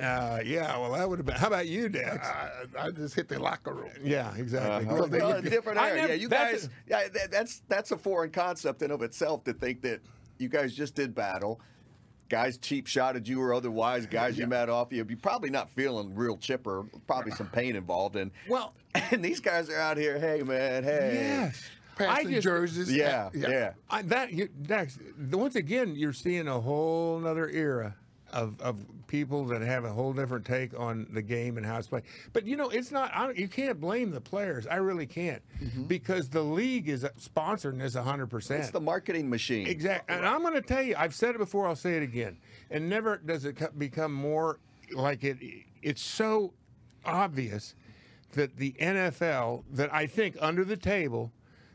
[0.02, 1.36] uh, yeah, well, that would have been.
[1.36, 2.26] How about you, Dex?
[2.28, 3.90] I, I just hit the locker room.
[4.04, 4.86] Yeah, exactly.
[4.86, 5.12] Uh, Good.
[5.22, 5.94] well, different area.
[6.02, 6.70] never- yeah, you that's guys.
[6.86, 10.00] yeah, that, that's that's a foreign concept in of itself to think that
[10.38, 11.60] you guys just did battle.
[12.28, 15.04] Guys cheap shotted you or otherwise, guys you met off you.
[15.08, 16.84] You're probably not feeling real chipper.
[17.06, 18.16] Probably some pain involved.
[18.16, 20.18] And Well, and these guys are out here.
[20.18, 21.10] Hey man, hey.
[21.14, 21.62] yes.
[21.98, 22.92] I Passing just- jerseys.
[22.94, 23.72] Yeah, yeah.
[23.90, 24.98] I, that you, Dex,
[25.32, 27.96] once again, you're seeing a whole other era
[28.32, 31.88] of, of people that have a whole different take on the game and how it's
[31.88, 32.04] played.
[32.32, 33.10] But you know, it's not.
[33.14, 34.66] I, don't- you can't blame the players.
[34.66, 35.84] I really can't, mm-hmm.
[35.84, 38.26] because the league is uh, sponsoring this 100.
[38.28, 39.66] percent It's the marketing machine.
[39.66, 40.14] Exactly.
[40.14, 42.38] And I'm going to tell you, I've said it before, I'll say it again.
[42.70, 44.58] And never does it become more
[44.92, 45.38] like it.
[45.82, 46.52] It's so
[47.04, 47.74] obvious
[48.32, 51.32] that the NFL, that I think under the table,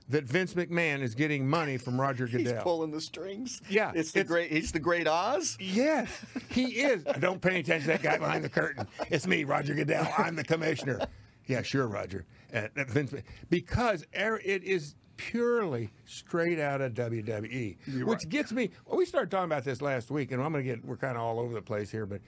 [0.10, 2.54] that Vince McMahon is getting money from Roger Goodell.
[2.54, 3.62] He's pulling the strings.
[3.70, 4.52] Yeah, it's the it's- great.
[4.52, 5.58] He's the great Oz.
[5.60, 6.10] Yes,
[6.50, 7.04] he is.
[7.20, 8.88] Don't pay any attention to that guy behind the curtain.
[9.10, 10.08] It's me, Roger Goodell.
[10.18, 11.00] I'm the commissioner.
[11.46, 12.26] Yeah, sure, Roger.
[12.54, 13.14] Uh, Vince,
[13.50, 18.70] because er- it is purely straight out of WWE, which gets me.
[18.86, 20.84] Well, we started talking about this last week, and I'm going to get.
[20.86, 22.22] We're kind of all over the place here, but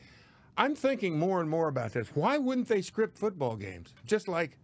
[0.58, 2.08] I'm thinking more and more about this.
[2.14, 3.94] Why wouldn't they script football games?
[4.06, 4.58] Just like,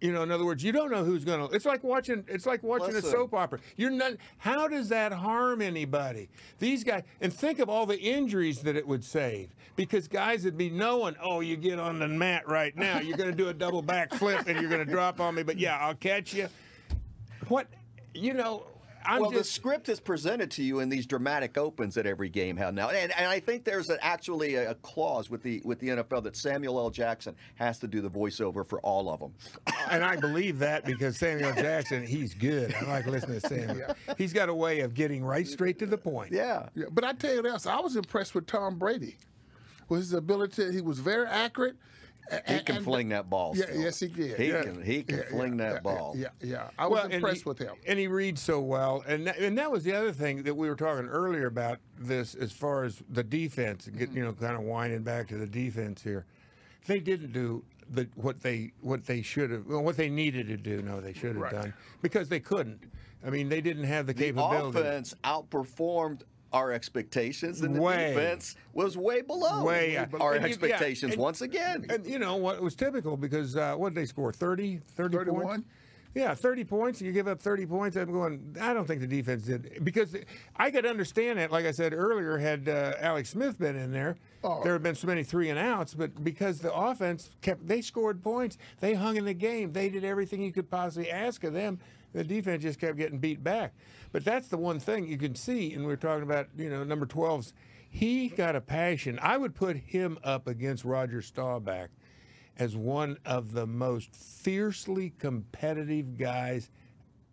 [0.00, 1.54] you know, in other words, you don't know who's going to.
[1.54, 2.24] It's like watching.
[2.28, 3.08] It's like watching Listen.
[3.08, 3.60] a soap opera.
[3.76, 4.12] You're not.
[4.38, 6.28] How does that harm anybody?
[6.58, 9.54] These guys, and think of all the injuries that it would save.
[9.74, 13.30] Because guys would be knowing, oh, you get on the mat right now, you're going
[13.30, 15.76] to do a double back flip and you're going to drop on me, but yeah,
[15.76, 16.48] I'll catch you.
[17.48, 17.66] What,
[18.14, 18.66] you know,
[19.06, 22.56] I'm well, the script is presented to you in these dramatic opens at every game
[22.56, 25.78] held now, and, and I think there's an, actually a, a clause with the with
[25.80, 26.90] the NFL that Samuel L.
[26.90, 29.32] Jackson has to do the voiceover for all of them.
[29.90, 32.74] and I believe that because Samuel Jackson, he's good.
[32.74, 33.94] I like listening to Samuel.
[34.18, 36.32] He's got a way of getting right straight to the point.
[36.32, 39.16] Yeah, Yeah, but I tell you this, I was impressed with Tom Brady,
[39.88, 40.72] with his ability.
[40.72, 41.76] He was very accurate.
[42.30, 43.52] A- he can and- fling that ball.
[43.56, 43.80] Yeah, still.
[43.80, 44.38] yes, he did.
[44.38, 44.62] He Yeah.
[44.62, 46.14] can he can Yeah, fling yeah, that yeah, ball.
[46.16, 46.70] Yeah, yeah.
[46.78, 47.74] I was and impressed he- with him.
[47.86, 49.04] And he reads so well.
[49.06, 52.34] And that, and that was the other thing that we were talking earlier about this
[52.34, 54.16] as far as the defense, get, mm-hmm.
[54.18, 56.26] you know, kind of winding back to the defense here.
[56.86, 60.56] They didn't do the what they what they should have well, what they needed to
[60.56, 60.82] do.
[60.82, 61.52] No, they should have Right.
[61.52, 62.80] done because they couldn't.
[63.24, 64.78] I mean, they didn't have the, The capability.
[64.78, 66.22] offense outperformed
[66.56, 68.14] our expectations, and the Way.
[68.14, 70.06] defense was way below Way, yeah.
[70.20, 71.86] our And you- yeah, expectations and- once again.
[71.90, 75.42] And you know what was typical because uh, what did they score 30, 30 31?
[75.46, 75.68] points?
[76.14, 77.02] Yeah, 30 points.
[77.02, 77.94] You give up 30 points.
[77.94, 79.84] I'm going, I don't think the defense did.
[79.84, 80.16] Because
[80.56, 84.16] I could understand that, like I said earlier, had uh, Alex Smith been in there,
[84.42, 84.62] Oh.
[84.64, 85.92] there have been so many three and outs.
[85.92, 88.56] But because the offense kept, they scored points.
[88.80, 89.74] They hung in the game.
[89.74, 91.78] They did everything you could possibly ask of them.
[92.16, 93.74] The defense just kept getting beat back.
[94.10, 97.04] But that's the one thing you can see, and we're talking about, you know, number
[97.04, 97.52] 12's.
[97.90, 99.18] He got a passion.
[99.22, 101.88] I would put him up against Roger Staubach
[102.58, 106.70] as one of the most fiercely competitive guys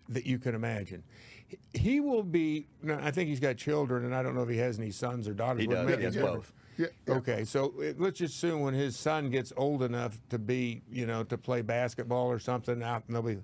[0.09, 1.03] that you can imagine.
[1.47, 2.67] He- He will be.
[2.81, 5.27] no, I think he's got children, and I don't know if he has any sons
[5.29, 5.61] or daughters.
[5.61, 5.85] He does.
[5.87, 6.51] make He has both.
[6.77, 7.13] Yeah, yeah.
[7.15, 11.05] Okay, so uh, let's just assume when his son gets old enough to be, you
[11.05, 13.37] know, to play basketball or something out, nobody,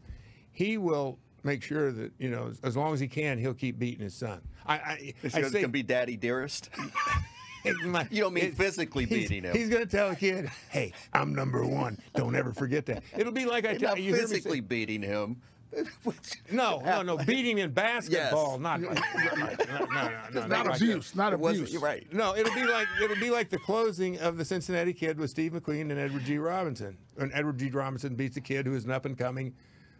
[0.51, 3.77] he will make sure that you know, as- as long as he can, he'll keep
[3.79, 4.41] beating his son.
[4.65, 6.69] I, I, Is I he say, going to be daddy dearest?
[7.85, 9.55] my- You don't mean it- physically he's- beating him.
[9.55, 11.97] He's going to tell a kid, "Hey, I'm number one.
[12.15, 14.13] Don't ever forget that." It'll be like I tell not you.
[14.13, 15.37] hear me say- physically beating him.
[16.51, 17.17] No, no, no.
[17.25, 18.59] Beating him in basketball, Yes.
[18.59, 21.73] not like, no, no, no, no, Not like abuse, not wasn't- abuse.
[21.73, 22.11] You're right.
[22.11, 25.51] No, it'll be like it'll be like the closing of the Cincinnati Kid with Steve
[25.51, 26.39] McQueen and Edward G.
[26.39, 26.97] Robinson.
[27.19, 27.69] And Edward G.
[27.69, 29.53] Robinson beats a kid who is an up and coming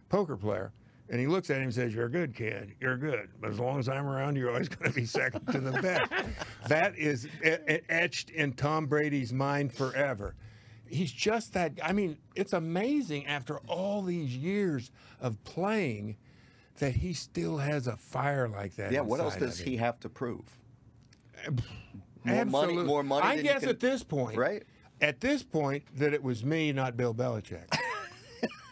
[0.10, 0.72] poker player.
[1.12, 2.76] And he looks at him and says, You're a good kid.
[2.80, 3.30] You're good.
[3.42, 6.12] But as long as I'm around, you're always going to be second to the best.
[6.68, 10.36] that is etched in Tom Brady's mind forever.
[10.88, 11.74] He's just that.
[11.84, 16.18] I mean, it's amazing after all these years of playing
[16.78, 18.92] that he still has a fire like that.
[18.92, 20.58] Yeah, what else does he have to prove?
[22.26, 23.26] More money, more money.
[23.26, 24.64] I guess can- at this point, Right.
[25.02, 27.74] At this point, that it was me, not Bill Belichick.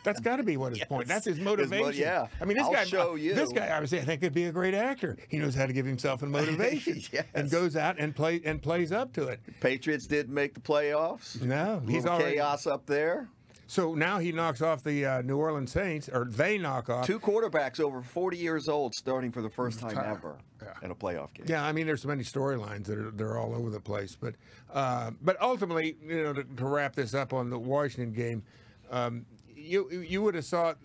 [0.07, 1.07] That's got to be what his point.
[1.07, 2.01] That's his mo- motivation.
[2.01, 2.27] yeah.
[2.41, 2.85] I mean, this I'll guy.
[2.85, 3.33] show you.
[3.35, 5.17] This guy, I would say, I think could be a great actor.
[5.29, 7.25] He knows how to give himself a motivation, Yes.
[7.33, 9.39] and goes out and play and plays up to it.
[9.59, 11.41] Patriots didn't make the playoffs.
[11.41, 12.35] No, he's already.
[12.35, 13.27] chaos up there.
[13.69, 17.05] So now he knocks off the uh, New Orleans Saints, or they knock off.
[17.05, 20.09] Two quarterbacks over 40 years old starting for the first time Time.
[20.09, 20.69] ever Yeah.
[20.83, 21.47] in a playoff game.
[21.49, 24.35] Yeah, I mean, there's so many storylines that are they're all over the place, but
[24.73, 28.41] uh, but ultimately, you know, to, to wrap this up on the Washington game,
[28.89, 29.25] um,
[29.67, 30.77] you you would have thought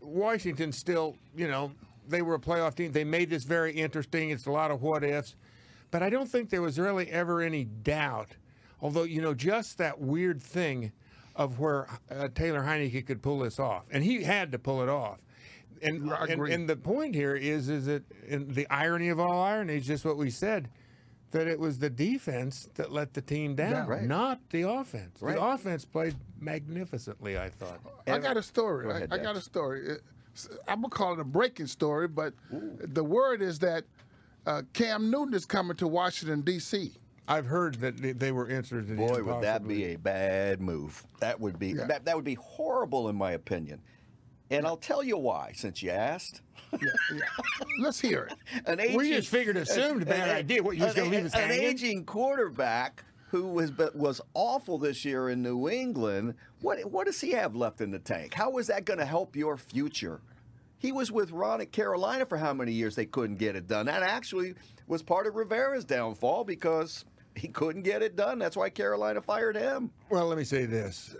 [0.00, 1.72] Washington still, you know,
[2.08, 2.92] they were a playoff team.
[2.92, 4.30] They made this very interesting.
[4.30, 5.36] It's a lot of what ifs,
[5.90, 8.28] but I don't think there was really ever any doubt.
[8.80, 10.92] Although you know, just that weird thing
[11.34, 14.88] of where uh, Taylor Heinicke could pull this off, and he had to pull it
[14.88, 15.18] off.
[15.80, 20.04] And, and, and the point here is, is that the irony of all ironies, just
[20.04, 20.68] what we said,
[21.30, 24.02] that it was the defense that let the team down, Yeah, right.
[24.02, 25.20] not the offense.
[25.20, 25.36] Right.
[25.36, 27.80] The offense played magnificently, I thought.
[28.06, 28.84] I got a story.
[28.84, 29.96] Go ahead, I, I got a story.
[30.68, 33.84] I'm gonna call it a breaking story, but the word is that
[34.46, 36.92] uh, Cam Newton is coming to Washington D.C.
[37.26, 41.04] I've heard that they- they were interested Boy, him would that be a bad move.
[41.20, 41.84] That would be Yeah.
[41.86, 43.80] that, that would be horrible in my opinion.
[44.50, 46.40] And I'll tell you why, since you asked.
[46.72, 47.20] Yeah, yeah.
[47.80, 48.36] Let's hear it.
[48.66, 50.62] An aging, We just figured assumed a bad idea.
[50.62, 51.64] What, you was gonna leave us An hanging?
[51.64, 56.34] aging quarterback who was but was awful this year in New England.
[56.60, 58.34] What what does he have left in the tank?
[58.34, 60.20] How is that going to help your future?
[60.78, 63.86] He was with Ron at Carolina for how many years they couldn't get it done.
[63.86, 64.54] That actually
[64.86, 67.04] was part of Rivera's downfall because
[67.38, 68.38] he couldn't get it done.
[68.38, 69.90] That's why Carolina fired him.
[70.10, 71.16] Well, let me say this,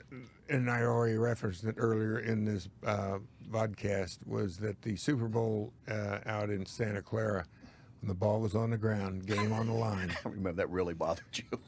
[0.49, 3.19] and I already referenced it earlier in this uh,
[3.51, 7.45] vodcast, was that the Super Bowl uh, out in Santa Clara,
[8.01, 10.11] when the ball was on the ground, game on the line.
[10.25, 11.59] I remember that really bothered you.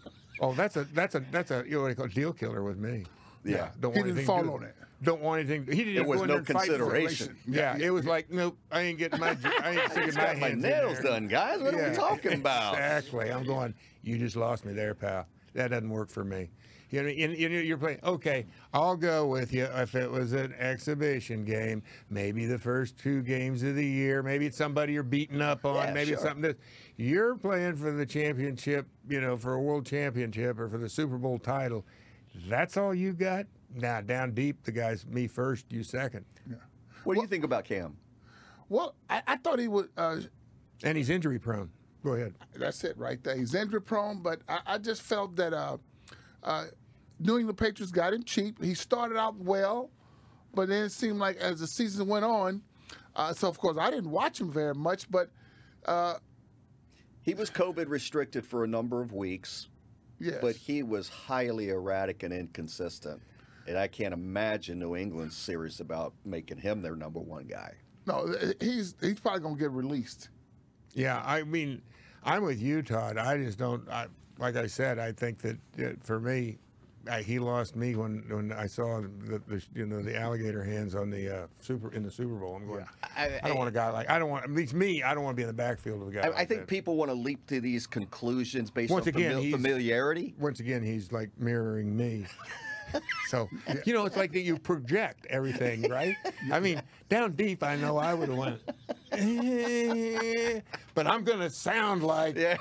[0.40, 2.78] Oh, that's a that's a that's a you know what they call deal killer with
[2.78, 3.04] me.
[3.44, 3.70] Yeah.
[3.80, 4.74] don't He want didn't anything fall to on it.
[5.02, 5.64] Don't want anything.
[5.74, 6.02] He didn't.
[6.02, 6.78] It was go in no there and fight for it.
[6.78, 7.36] consideration.
[7.46, 8.56] Yeah, it was like nope.
[8.70, 9.34] I ain't getting my.
[9.62, 11.60] I ain't sticking my my nails done, guys.
[11.62, 12.74] What are Yeah, we talking about?
[12.78, 13.30] Exactly.
[13.30, 13.74] I'm going.
[14.02, 15.26] You just lost me there, pal.
[15.54, 16.50] That doesn't work for me.
[16.90, 18.00] You know, you- you- you're playing.
[18.02, 21.82] Okay, I'll go with you if it was an exhibition game.
[22.08, 24.22] Maybe the first two games of the year.
[24.24, 25.76] Maybe it's somebody you're beating up on.
[25.88, 26.28] Yeah, maybe it's sure.
[26.30, 26.58] something that
[26.96, 28.88] you're playing for the championship.
[29.08, 31.84] You know, for a world championship or for the Super Bowl title.
[32.48, 33.46] That's all you got.
[33.74, 36.56] Now down deep, the guy's me first, you second, Yeah.
[37.04, 37.96] What do you think about Cam?
[38.68, 39.90] Well, I, I thought he would.
[39.96, 40.20] Uh,
[40.82, 41.70] and he's injury prone.
[42.04, 42.34] Go ahead.
[42.56, 43.36] that's it right there.
[43.36, 45.76] He's injury prone, but I, I just felt that uh,
[46.42, 46.66] uh,
[47.18, 48.62] New England Patriots got him cheap.
[48.62, 49.90] He started out well,
[50.54, 52.62] but then it seemed like as the season went on.
[53.14, 55.30] Uh, so of course I didn't watch him very much, but
[57.22, 59.68] He was COVID restricted for a number of weeks,
[60.18, 60.38] yes.
[60.40, 63.20] but he was highly erratic and inconsistent.
[63.66, 67.74] And I can't imagine New England's serious about making him their number one guy.
[68.06, 70.30] no, he's he's probably gonna get released.
[70.94, 71.83] Yeah, I mean,
[72.24, 73.16] I'm with you, Todd.
[73.16, 73.88] I just don't.
[73.88, 74.07] I,
[74.38, 76.59] like I said, I think that uh, for me,
[77.11, 80.94] I, he lost me when when I saw the, the you know the alligator hands
[80.94, 82.57] on the uh, super in the Super Bowl.
[82.57, 82.85] I'm going.
[83.16, 85.03] I- I, don't want a guy like I don't want at least me.
[85.03, 86.20] I don't want to be in the backfield of a guy.
[86.20, 86.66] I, like I think that.
[86.68, 90.35] people want to leap to these conclusions based Once on again, he's- familiarity.
[90.38, 92.26] once again he's like mirroring me.
[93.29, 93.48] So
[93.85, 96.16] you know, it's like that you project everything, right?
[96.53, 98.61] I mean, down deep, I know I would have went,
[99.20, 100.61] "Eh,"
[100.94, 102.56] but I'm gonna sound like Yeah.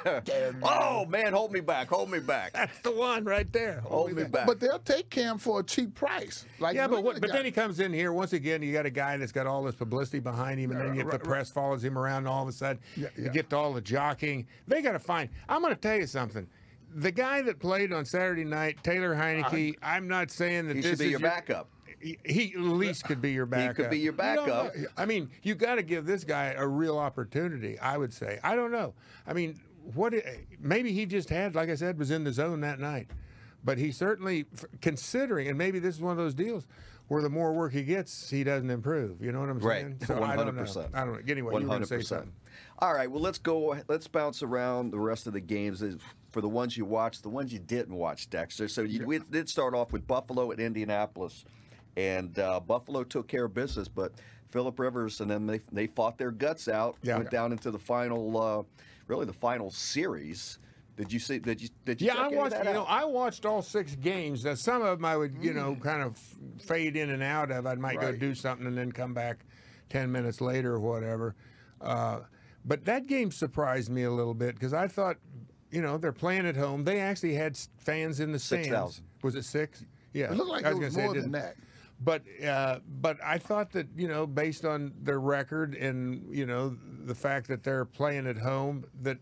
[0.64, 3.82] Oh man, hold me back, hold me back, that's the one right there.
[3.82, 4.48] hold me back.
[4.48, 6.46] But they'll take Cam for a cheap price.
[6.60, 8.62] Like Yeah, but what, but then he comes in here once again.
[8.62, 11.10] You got a guy that's got all this publicity behind him, and then you, the
[11.10, 12.20] right, press follows him around.
[12.20, 14.48] And all of a sudden, Yeah, you get to all the jockeying.
[14.68, 15.30] They got to find.
[15.48, 16.48] I'm going to tell you something.
[16.96, 19.76] The guy that played on Saturday night, Taylor Heinicke.
[19.84, 21.68] I'm not saying that he this should be is your backup.
[22.02, 23.76] He, he at least could be your backup.
[23.78, 24.76] He could be your You backup.
[24.76, 24.86] know.
[24.98, 27.78] I mean, you got to give this guy a real opportunity.
[27.80, 28.40] I would say.
[28.44, 28.94] I don't know.
[29.28, 29.60] I mean,
[29.94, 30.14] what?
[30.60, 33.08] Maybe he just had, like I said, was in the zone that night.
[33.64, 34.46] But he certainly,
[34.82, 36.66] considering, and maybe this is one of those deals
[37.10, 39.22] where the more work he gets, he doesn't improve.
[39.22, 39.82] You know what I'm Right.
[39.82, 39.98] saying?
[40.06, 40.62] So I don't know.
[40.64, 40.90] 100%.
[40.94, 41.20] I don't know.
[41.28, 42.32] Anyway, you were going to say something.
[42.78, 43.76] All right, well, let's go.
[43.90, 45.84] Let's bounce around the rest of the games
[46.30, 48.68] for the ones you watched, the ones you didn't watch, Dexter.
[48.70, 51.44] So you, we did start off with Buffalo at Indianapolis,
[51.98, 54.14] and uh, Buffalo took care of business, but
[54.50, 56.98] Philip Rivers and then they they fought their guts out.
[57.04, 57.18] Yeah.
[57.18, 58.64] Went down into the final, uh,
[59.08, 60.60] really the final series.
[60.98, 61.40] Did you see?
[61.40, 61.70] Did you?
[61.86, 62.08] Did you?
[62.08, 62.52] Yeah, I watched.
[62.52, 62.84] that You know.
[62.84, 64.44] I watched all six games.
[64.44, 65.56] Now, some of them I would, you Mm.
[65.56, 66.18] know, kind of
[66.62, 67.66] fade in and out of.
[67.66, 69.46] I might go do something and then come back
[69.90, 71.36] ten minutes later or whatever.
[71.80, 72.20] Uh,
[72.66, 75.16] but that game surprised me a little bit because I thought,
[75.72, 76.84] you know, they're playing at home.
[76.84, 78.66] They actually had fans in the stands.
[78.68, 79.06] 6,000.
[79.24, 79.86] Was it six?
[80.12, 81.32] Yeah, It looked like I it was say more than didn't.
[81.34, 81.56] that.
[82.02, 86.76] But uh, but I thought that you know based on their record and you know
[87.06, 89.18] the fact that they're playing at home that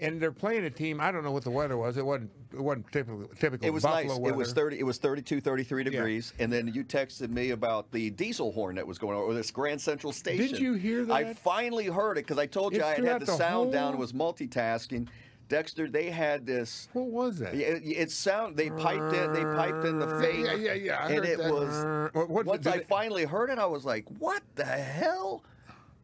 [0.00, 2.60] and they're playing a team I don't know what the weather was it wasn't it
[2.60, 4.18] wasn't typical typical It was Buffalo nice.
[4.20, 4.34] weather.
[4.34, 8.10] It was 30 it was 32 33 degrees and then you texted me about the
[8.10, 10.46] diesel horn that was going on or this Grand Central Station.
[10.46, 12.98] did you hear that I finally heard it cuz I told you It's I had,
[12.98, 15.08] throughout the, the sound down whole- and was multitasking.
[15.48, 17.54] Dexter, they had this what was that?
[17.54, 20.96] it, it sound they piped in they piped in the fake Yeah, yeah, yeah.
[20.98, 21.52] I and heard it that.
[21.52, 24.64] was Uh, what- what- once I it- finally heard it I was like, "What the
[24.64, 25.42] hell?"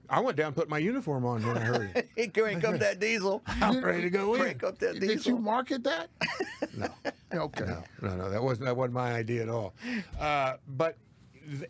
[0.09, 2.09] I went down and put my uniform on when I heard it.
[2.17, 3.43] He crank up that diesel.
[3.47, 4.41] I'm ready to go in.
[4.41, 5.39] Crank up that Did you diesel.
[5.39, 6.09] market that?
[6.77, 6.89] No.
[7.33, 7.65] Okay.
[7.65, 9.75] No, no, no, that wasn't that wasn't my idea at all.
[10.21, 10.97] Uh, but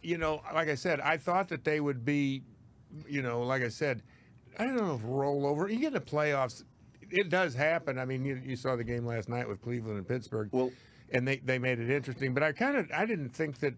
[0.02, 2.42] you know, like I said, I thought that they would be,
[3.08, 4.02] you know, like I said,
[4.58, 5.70] I don't know if rollover.
[5.70, 6.62] You get in the playoffs,
[7.14, 7.98] it does happen.
[7.98, 10.48] I mean, you, you saw the game last night with Cleveland and Pittsburgh.
[10.52, 10.72] Well-
[11.12, 12.34] and they they made it interesting.
[12.34, 13.74] But I kind of I didn't think that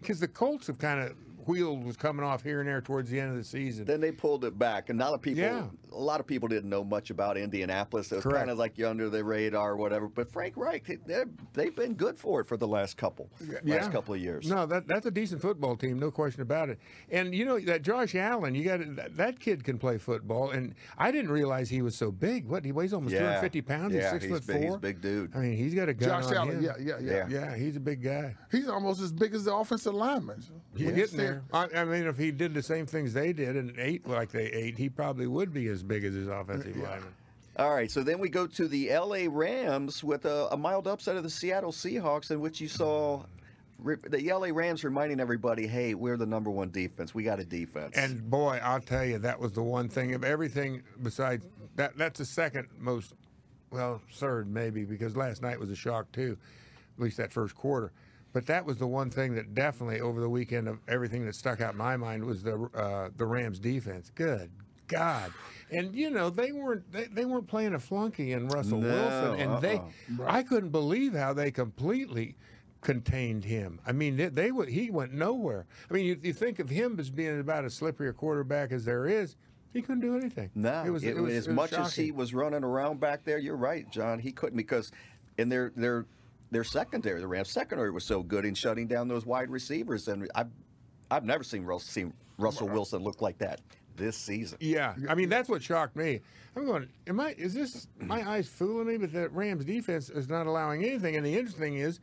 [0.00, 1.14] because the Colts have kind of
[1.46, 3.84] wheel was coming off here and there towards the end of the season.
[3.84, 5.66] Then they pulled it back, and a lot of people, Yeah.
[5.92, 8.10] a lot of people didn't know much about Indianapolis.
[8.12, 8.38] It was Correct.
[8.38, 10.08] kind of like you're under the radar or whatever.
[10.08, 13.30] But Frank Reich, they're- they've been good for it for the last couple,
[13.64, 14.48] last couple of years.
[14.48, 16.78] No, that that's a decent football team, no question about it.
[17.10, 20.74] And you know that Josh Allen, you got that, that kid can play football, and
[20.98, 22.46] I didn't realize he was so big.
[22.46, 23.20] What he weighs almost Yeah.
[23.20, 23.94] 250 pounds.
[23.94, 24.64] Yeah, he's six he's foot big- four.
[24.66, 25.34] he's a big dude.
[25.34, 26.56] I mean, he's got a gun Josh on Allen.
[26.58, 26.62] him.
[26.64, 27.28] Yeah, yeah, yeah, Yeah.
[27.28, 28.36] Yeah, he's a big guy.
[28.50, 30.38] He's almost as big as the offensive lineman.
[30.74, 31.42] He's When you getting see there.
[31.52, 34.46] I, I mean, if he did the same things they did and ate like they
[34.46, 37.14] ate, he probably would be as big as his offensive lineman.
[37.56, 39.28] All right, so then we go to the L.A.
[39.28, 43.22] Rams with a, a mild upset of the Seattle Seahawks, in which you saw
[43.82, 44.52] the L.A.
[44.52, 47.14] Rams reminding everybody, "Hey, we're the number one defense.
[47.14, 50.24] We got a defense." And boy, I'll tell you, that was the one thing of
[50.24, 51.46] everything besides
[51.76, 51.96] that.
[51.98, 53.14] That's the second most
[53.70, 56.36] well, third maybe because last night was a shock too,
[56.96, 57.92] at least that first quarter.
[58.32, 61.60] But that was the one thing that definitely over the weekend of everything that stuck
[61.60, 64.10] out in my mind was the uh, the Rams defense.
[64.14, 64.50] Good
[64.86, 65.32] God.
[65.72, 69.40] And you know they weren't they, they weren't playing a flunky in Russell No, Wilson,
[69.40, 70.24] and they uh-uh.
[70.26, 72.36] I couldn't believe how they completely
[72.82, 73.80] contained him.
[73.86, 75.66] I mean, they, they would he went nowhere.
[75.90, 78.84] I mean, you, you think of him as being about as slippery a quarterback as
[78.84, 79.36] there is.
[79.72, 80.50] He couldn't do anything.
[80.56, 82.98] No, it was, it- it was as it was much as he was running around
[82.98, 84.18] back there, you're right, John.
[84.18, 84.90] He couldn't because
[85.38, 86.06] in their their
[86.50, 90.28] their secondary, the Rams secondary was so good in shutting down those wide receivers, and
[90.34, 90.50] I've
[91.10, 93.60] I've never seen Russell, seen Russell Wilson look like that
[93.96, 94.58] this season.
[94.60, 96.20] Yeah, I mean that's what shocked me.
[96.56, 97.34] I'm going, am I?
[97.38, 98.96] Is this my eyes fooling me?
[98.96, 101.16] But the Rams defense is not allowing anything.
[101.16, 102.00] And the interesting thing is,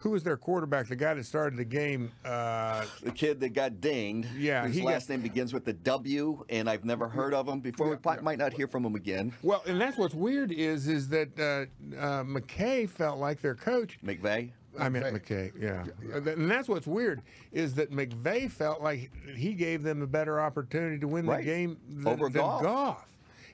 [0.00, 0.88] who was their quarterback?
[0.88, 2.10] The guy that started the game.
[2.24, 6.44] Uh, The kid that got dinged, Yeah, his last got- name begins with the W,
[6.48, 7.88] and I've never heard of him before.
[7.90, 9.32] we pi- might not hear from him again.
[9.42, 13.98] well, and that's what's weird is is that uh, uh, McKay felt like their coach.
[14.04, 14.50] McVay.
[14.78, 15.52] I meant McVay.
[15.52, 16.32] McKay, yeah.
[16.32, 17.22] And that's what's weird
[17.52, 21.38] is that McVay felt like he gave them a better opportunity to win Right.
[21.38, 22.62] the game than, Over than Goff.
[22.62, 23.06] Goff.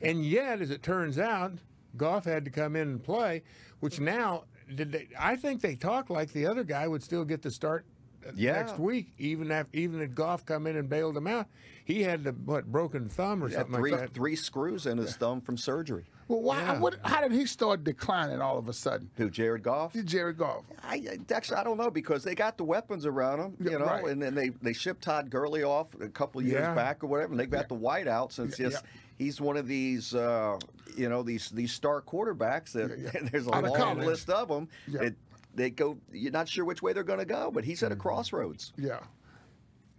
[0.02, 1.54] And yet, as it turns out,
[1.96, 3.42] Goff had to come in and play,
[3.80, 4.44] which now
[4.74, 7.84] did they, I think they talked like the other guy would still get the start
[8.26, 8.52] uh, Yeah.
[8.54, 11.46] next week, even after even if Goff come in and bailed him out.
[11.84, 14.14] He had the what broken thumb or He something three like that.
[14.14, 16.04] three screws in his thumb from surgery.
[16.26, 16.58] Well, why?
[16.60, 16.80] Yeah.
[16.80, 19.08] What, how did he start declining all of a sudden?
[19.14, 19.30] Who?
[19.30, 19.92] Jared Goff.
[20.04, 20.64] Jerry Goff.
[20.82, 23.78] I, I- Dexter, I don't know because they got the weapons around him, you Yeah,
[23.78, 24.04] know, right.
[24.06, 26.74] and then they, they shipped Todd Gurley off a couple of years Yeah.
[26.74, 28.90] back or whatever, and they got the white out since Yeah, just yeah.
[29.16, 30.58] He's one of these, uh,
[30.96, 34.06] you know, these these star quarterbacks that there's a Out long college.
[34.06, 34.68] list of them.
[34.88, 35.02] Yeah.
[35.02, 35.14] It,
[35.54, 37.96] they go, you're not sure which way they're going to go, but he's at a
[37.96, 38.72] crossroads.
[38.76, 39.00] Yeah.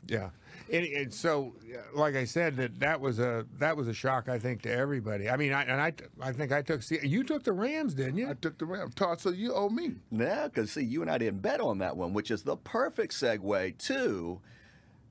[0.10, 0.30] Yeah,
[0.72, 4.30] and, and so, uh, like I said, that that was a that was a shock,
[4.30, 5.30] I think, to everybody.
[5.30, 5.92] I mean, I, and I,
[6.22, 8.30] I think I took you took the Rams, didn't you?
[8.30, 8.96] I took the Rams.
[8.96, 9.96] Todd, so you owe me.
[10.10, 13.12] Yeah, because see, you and I didn't bet on that one, which is the perfect
[13.16, 14.40] segue to the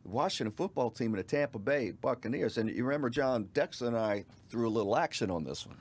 [0.07, 2.59] Washington football team and the Tampa Bay Buccaneers.
[2.59, 5.77] And you remember, John, Dexter and I threw a little action on this one.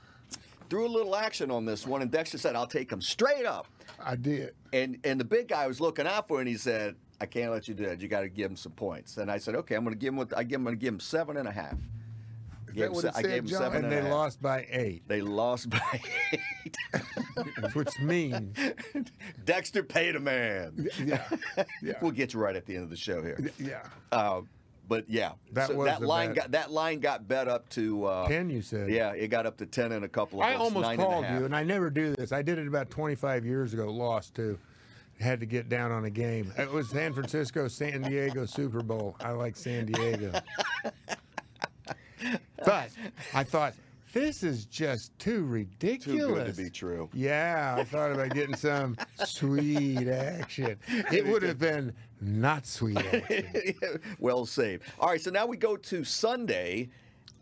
[0.70, 3.68] Threw a little action on this one, and Dexter said, "I'll take him straight up."
[4.04, 4.56] I did.
[4.74, 7.52] And and the big guy was looking out for, it, and he said, "I can't
[7.52, 8.02] let you do that.
[8.02, 10.14] You got to give him some points." And I said, "Okay, I'm going to give
[10.14, 10.18] him.
[10.18, 10.62] What, I give him.
[10.62, 11.78] I'm going to give him seven and a half."
[12.76, 13.60] Gave that him what se- it I said, gave him John?
[13.62, 14.12] seven and and a they half.
[14.12, 16.02] lost by eight, They lost by
[16.34, 16.76] eight.
[17.74, 18.58] which means
[19.46, 20.88] Dexter paid a man.
[21.04, 21.24] Yeah.
[21.82, 21.94] Yeah.
[22.02, 23.40] We'll get you right at the end of the show here.
[23.58, 23.84] Yeah.
[24.12, 24.42] Uh,
[24.88, 26.36] but yeah, That so was that line bet.
[26.36, 28.50] got that line got bet up to uh, ten.
[28.52, 28.90] You said.
[28.92, 30.46] Yeah, it got up to ten in a couple of.
[30.48, 31.40] I books, almost nine and called half.
[31.40, 32.32] you, and I never do this.
[32.32, 33.92] I did it about 25 years ago.
[33.92, 34.60] Lost to,
[35.20, 36.54] Had to get down on a game.
[36.58, 39.16] It was San Francisco, San Diego Super Bowl.
[39.22, 40.32] I like San Diego,
[42.66, 42.90] but
[43.34, 43.74] I thought
[44.14, 46.22] this is just too ridiculous.
[46.22, 47.10] Too good to be true.
[47.14, 50.78] Yeah, I thought about getting some sweet action.
[51.12, 54.00] It would have been not sweet action.
[54.20, 54.84] well saved.
[55.00, 56.90] All right, so now we go to Sunday,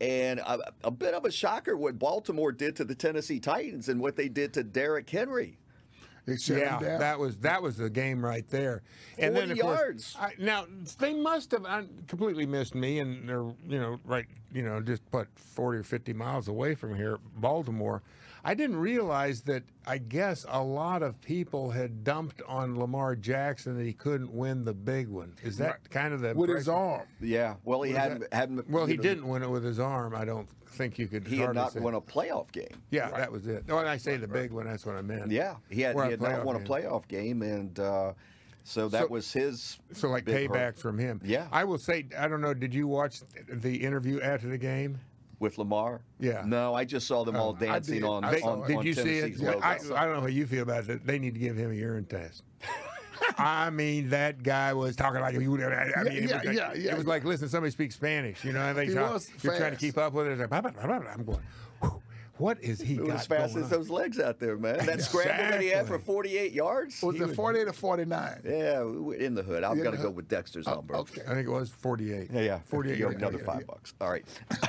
[0.00, 4.00] and a, a bit of a shocker what Baltimore did to the Tennessee Titans and
[4.00, 5.58] what they did to Derrick Henry.
[6.26, 7.00] They shut Yeah, him down.
[7.00, 8.82] that was that was the game right there.
[9.18, 10.16] And then 40 of course, yards.
[10.18, 10.66] I, now
[10.98, 15.08] they must have I completely missed me, and they're you know right you know just
[15.10, 18.02] put forty or fifty miles away from here, Baltimore.
[18.46, 19.62] I didn't realize that.
[19.86, 24.64] I guess a lot of people had dumped on Lamar Jackson that he couldn't win
[24.64, 25.34] the big one.
[25.42, 27.02] Is that kind of the with his arm.
[27.20, 28.68] Yeah, well, he hadn't hadn't.
[28.68, 30.14] Well, he know, didn't win it with his arm.
[30.14, 31.26] I don't think you could.
[31.26, 31.80] He had hardly not say.
[31.80, 32.82] won a playoff game.
[32.90, 33.64] Yeah, that was it.
[33.66, 35.30] When I say the big one, that's what I meant.
[35.30, 36.68] Yeah, he had, Or he had not won a game.
[36.68, 38.12] playoff game, and uh,
[38.64, 39.78] so that So- was his.
[39.92, 40.74] So like big hurt.
[40.76, 41.20] payback from him.
[41.24, 41.46] Yeah.
[41.52, 42.54] I will say I don't know.
[42.54, 44.98] Did you watch the interview after the game?
[45.40, 46.00] with Lamar.
[46.20, 46.42] Yeah.
[46.46, 48.04] No, I just saw them all I dancing did.
[48.04, 49.20] on, I They- saw on, did on you see it?
[49.36, 49.74] Tennessee's Yeah, I.
[49.74, 51.04] I don't know how you feel about it.
[51.04, 52.44] They need to give him a urine test.
[53.38, 55.40] I mean, that guy was talking like you.
[55.40, 58.44] I mean, it, yeah, was like, yeah, yeah, it was like, listen, somebody speaks Spanish.
[58.44, 60.32] You know, and they He talk, you're trying to keep up with it.
[60.32, 61.10] It's like, blah, blah, blah, blah.
[61.10, 61.40] I'm going,
[61.80, 62.02] "Whew,
[62.38, 64.84] what is he it got was as fast as on?" those legs out there, man.
[64.86, 67.00] That scramble that he had for 48 yards.
[67.02, 68.40] Was it 48 or 49?
[68.44, 69.64] Yeah, in the hood.
[69.64, 70.96] I'm In going to go with Dexter's Oh, number.
[70.96, 71.22] okay.
[71.28, 72.30] I think it was 48.
[72.32, 72.58] Yeah, yeah.
[72.66, 72.98] 48.
[72.98, 73.66] You yeah, another yeah, five yeah.
[73.68, 73.94] bucks.
[74.00, 74.24] All right.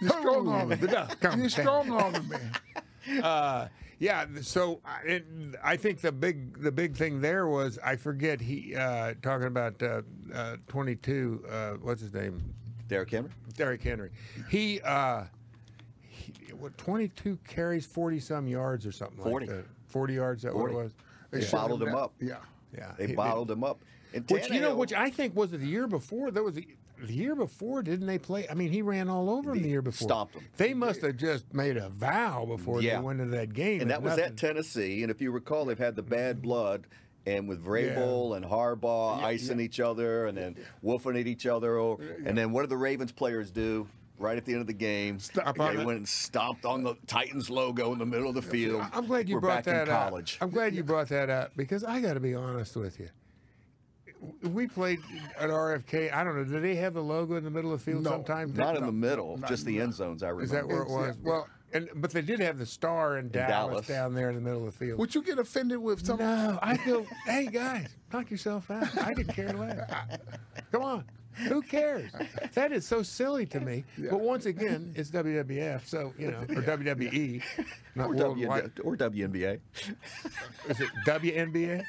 [0.00, 0.88] You're strong arming me.
[1.20, 1.50] Come You down.
[1.50, 2.36] strong arming me.
[3.20, 3.66] Uh,
[4.02, 4.26] yeah.
[4.40, 5.26] So I- it,
[5.62, 9.80] I think the big the big thing there was I forget he uh, talking about
[9.80, 10.02] uh,
[10.34, 11.44] uh, 22.
[11.48, 12.42] Uh, what's his name?
[12.88, 13.30] Derrick Henry.
[13.56, 14.10] Derrick Henry.
[14.50, 15.24] He, uh,
[16.00, 19.46] he what 22 carries 40 some yards or something 40.
[19.46, 19.64] like that.
[19.86, 20.42] 40 yards.
[20.42, 20.74] That 40.
[20.74, 20.92] what it was?
[21.30, 22.12] They shut bottled him up.
[22.20, 22.36] Yeah.
[22.76, 22.92] Yeah.
[22.98, 23.82] They He- bottled him up.
[24.14, 26.30] And Which you know, which I think was it the year before.
[26.30, 26.66] There was, a,
[27.06, 28.46] the year before, didn't they play?
[28.48, 30.06] I mean, he ran all over him the year before.
[30.06, 30.44] stomped him.
[30.56, 32.96] They must have just made a vow before Yeah.
[32.96, 33.80] they went into that game.
[33.80, 35.02] and that was nothing- at Tennessee.
[35.02, 36.42] And if you recall, they've had the bad mm-hmm.
[36.42, 36.86] blood.
[37.24, 41.78] And with Vrabel and Harbaugh icing each other and then woofing at each other.
[41.78, 43.86] And then what do the Ravens players do
[44.18, 45.20] right at the end of the game?
[45.20, 48.84] Stop they went and stomped on the Titans logo in the middle of the field.
[48.92, 50.14] I'm glad you We're brought back that in up.
[50.40, 53.08] I'm glad you brought that up because I got to be honest with you.
[54.42, 55.00] We played
[55.38, 56.12] at RFK.
[56.12, 56.44] I don't know.
[56.44, 58.56] Did they have the logo in the middle of the field No, sometimes?
[58.56, 60.44] Not in the middle, just the end zones, I remember.
[60.44, 61.16] Is that where it was?
[61.22, 63.86] Well, and but they did have the star in, Dallas, Dallas.
[63.86, 64.98] down there in the middle of the field.
[64.98, 66.18] Would you get offended with some?
[66.18, 68.96] No, I go, hey guys, knock yourself out.
[68.98, 69.90] I didn't care less.
[70.70, 71.04] Come on.
[71.48, 72.12] Who cares?
[72.52, 73.84] That is so silly to me.
[73.96, 77.42] But once again, it's WWF, so you know, or WWE,
[77.94, 78.48] not or, w,
[78.84, 79.58] or WNBA.
[80.68, 81.82] Is it WNBA?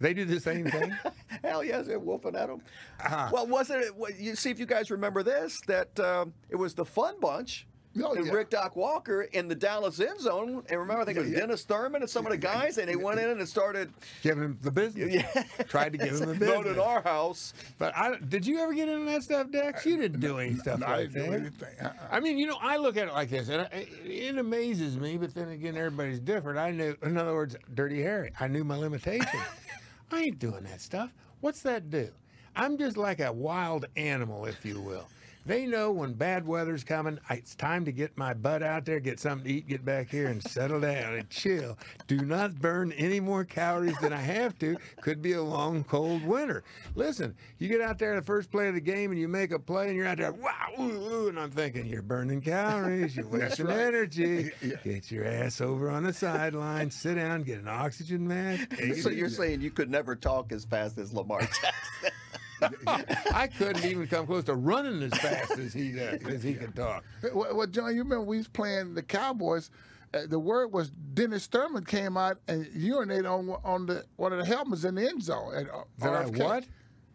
[0.00, 0.92] They do the same thing.
[1.44, 2.60] Hell yes, they're whooping at them.
[3.04, 3.30] Uh-huh.
[3.32, 3.94] Well, wasn't it?
[3.94, 7.66] what- You see if you guys remember this that um, it was the Fun Bunch.
[8.02, 8.32] Oh, and yeah.
[8.32, 11.36] Rick Doc Walker in the Dallas end zone, and remember, I think it was Yeah,
[11.36, 11.40] yeah.
[11.42, 14.58] Dennis Thurman and some of the guys, and they went in and started Giving him
[14.62, 15.24] the business.
[15.68, 16.74] Tried to give him the business.
[16.74, 17.54] to our house.
[17.78, 19.86] But I, did you ever get into that stuff, Dex?
[19.86, 21.68] You didn't do any stuff No, I didn't do anything.
[21.80, 21.92] Uh-uh.
[22.10, 25.16] I mean, you know, I look at it like this, and it, it amazes me.
[25.16, 26.58] But then again, everybody's different.
[26.58, 28.32] I knew, in other words, Dirty Harry.
[28.40, 29.30] I knew my limitations.
[30.14, 31.12] I ain't doing that stuff.
[31.40, 32.08] What's that do?
[32.54, 35.08] I'm just like a wild animal, if you will.
[35.46, 39.20] They know when bad weather's coming, it's time to get my butt out there, get
[39.20, 41.76] something to eat, get back here and settle down and chill.
[42.06, 44.76] Do not burn any more calories than I have to.
[45.02, 46.64] Could be a long, cold winter.
[46.94, 49.58] Listen, you get out there the first play of the game and you make a
[49.58, 53.26] play and you're out there, wow, ooh, ooh, and I'm thinking, you're burning calories, you're
[53.28, 54.50] wasting energy.
[54.84, 58.74] Get your ass over on the sideline, sit down, get an oxygen mask.
[59.02, 62.10] So you're saying you could never talk as fast as Lamar Jackson?
[63.34, 66.72] I couldn't even come close to running as fast as he does, as he can
[66.72, 67.04] talk.
[67.32, 69.70] Well, well, John, you remember we was playing the Cowboys.
[70.12, 74.38] Uh, the word was Dennis Thurman came out and urinated on on the one of
[74.38, 75.54] the helmets in the end zone.
[75.54, 76.44] At, uh, That RFK.
[76.44, 76.64] what?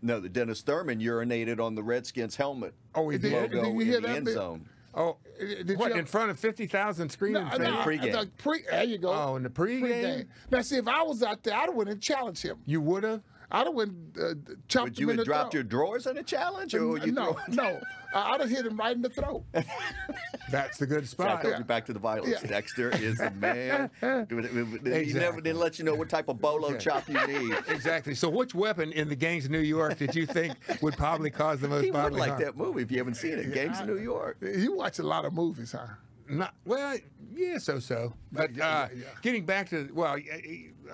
[0.01, 3.33] no, the Dennis Thurman urinated on the Redskins helmet Oh, he Did- did.
[3.53, 4.33] logo did you in hear the that end bit?
[4.33, 4.67] zone.
[4.95, 7.61] Oh, Uh, Did what you- in front of fifty thousand screaming No, fans?
[7.61, 8.11] no, pregame.
[8.11, 9.13] the pre, there you go.
[9.13, 9.81] Oh, in the pregame?
[9.81, 10.25] Pregame.
[10.51, 12.57] Now, see, if I was out there, I'd have went and challenged him.
[12.65, 13.21] You would have.
[13.51, 14.35] I'd have went uh,
[14.67, 17.03] chopped Would him you in have the dropped your drawers in a challenge, or would
[17.05, 17.81] you no, throw- no.
[18.13, 19.43] I- I'd have hit him right in the throat.
[20.51, 21.57] That's the good See, I spot.
[21.59, 22.41] you back to the violence.
[22.41, 22.47] Yeah.
[22.47, 23.89] Dexter is the man.
[24.29, 27.55] He never didn't let you know what type of bolo chop you need.
[27.67, 28.15] Exactly.
[28.15, 31.59] So, which weapon in the gangs of New York did you think would probably cause
[31.59, 32.09] the most violence?
[32.09, 32.41] He would like harm?
[32.41, 33.53] that movie if you haven't seen it.
[33.53, 34.37] Gangs of New York.
[34.41, 35.85] You watch a lot of movies, huh?
[36.27, 36.95] Not well,
[37.33, 38.13] yeah, so so.
[38.31, 39.03] But uh, yeah, yeah.
[39.23, 40.15] getting back to well,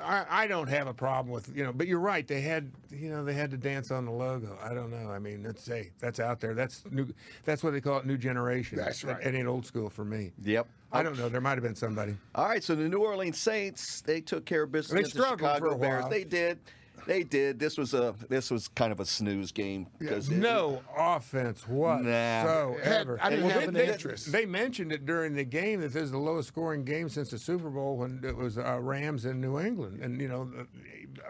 [0.04, 2.28] I, I don't have a problem with you know, but you're right.
[2.28, 4.58] They had you know they had to dance on the logo.
[4.64, 5.10] I don't know.
[5.10, 6.54] I mean, let's say that's out there.
[6.54, 7.08] That's new.
[7.44, 8.78] That's what they call it, new generation.
[8.78, 9.22] That's right.
[9.26, 10.32] It ain't old school for me.
[10.44, 10.68] Yep.
[10.92, 11.28] I don't know.
[11.30, 12.16] There might have been somebody.
[12.36, 15.22] All right, so the New Orleans Saints they took care of business They against the
[15.24, 16.02] struggled for Chicago a Bears.
[16.04, 16.10] while.
[16.12, 16.60] They did.
[17.06, 17.60] They did.
[17.60, 22.78] This was a this was kind of a snooze game because it- No offense whatsoever.
[22.84, 24.32] Had- I didn't Well, have they, an interest.
[24.32, 27.38] They mentioned it during the game that this is the lowest scoring game since the
[27.38, 30.50] Super Bowl when it was uh, Rams in New England, and you know,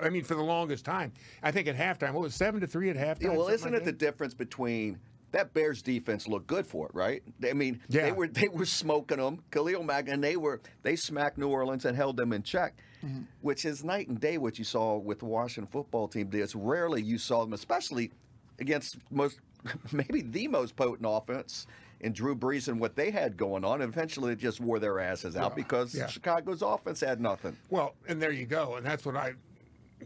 [0.02, 1.12] I mean, for the longest time.
[1.44, 3.24] I think at halftime, what was seven to three at halftime?
[3.24, 5.00] Yeah, well, isn't like it the difference between
[5.36, 7.22] that Bears defense looked good for it, right?
[7.48, 8.04] I mean, Yeah.
[8.06, 11.84] they were they were smoking them, Khalil Mack, and they were they smacked New Orleans
[11.84, 12.74] and held them in check,
[13.06, 13.24] Mm-hmm.
[13.42, 16.30] which is night and day what you saw with the Washington football team.
[16.32, 18.12] It's rarely you saw them, especially
[18.60, 19.40] against most
[19.92, 21.68] maybe the most potent offense
[22.00, 23.82] in Drew Brees and what they had going on.
[23.82, 26.08] Eventually, it just wore their asses out because yeah.
[26.08, 27.58] Chicago's offense had nothing.
[27.70, 29.34] Well, and there you go, and that's what I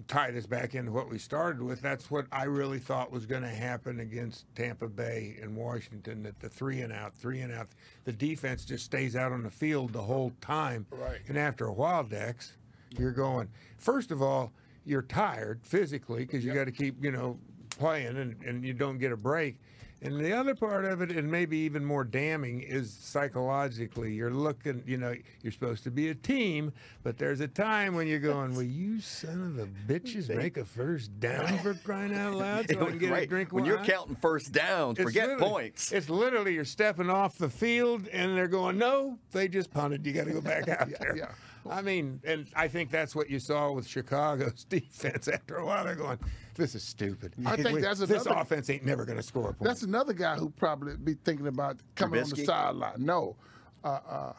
[0.07, 1.81] tie this back into what we started with.
[1.81, 6.23] That's what I really thought was going to happen against Tampa Bay and Washington.
[6.23, 7.67] That the three and out, three and out,
[8.05, 10.85] the defense just stays out on the field the whole time.
[10.91, 11.19] Right.
[11.27, 12.53] And after a while, Dex,
[12.97, 13.49] you're going.
[13.77, 14.51] First of all,
[14.85, 17.37] you're tired physically because you got to keep you know
[17.77, 19.59] playing and, and you don't get a break.
[20.01, 24.13] And the other part of it, and maybe even more damning, is psychologically.
[24.13, 26.71] You're looking, you know, you're supposed to be a team,
[27.03, 30.65] but there's a time when you're going, Will you son of a bitches make a
[30.65, 34.15] first down for crying out loud so I can get a drink when you're counting
[34.15, 35.91] first downs, It's forget points.
[35.91, 40.05] It's literally you're stepping off the field and they're going, no, they just punted.
[40.05, 41.17] You got to go back out Yeah, there.
[41.17, 41.31] yeah.
[41.69, 45.27] I mean, and I think that's what you saw with Chicago's defense.
[45.27, 46.17] After a while, they're going,
[46.59, 47.33] this is stupid.
[47.45, 49.63] I think We- that's this offense ain't never going to score a point.
[49.63, 52.93] That's another guy who probably be thinking about coming on the sideline.
[53.03, 53.35] No,
[53.83, 54.33] uh, uh,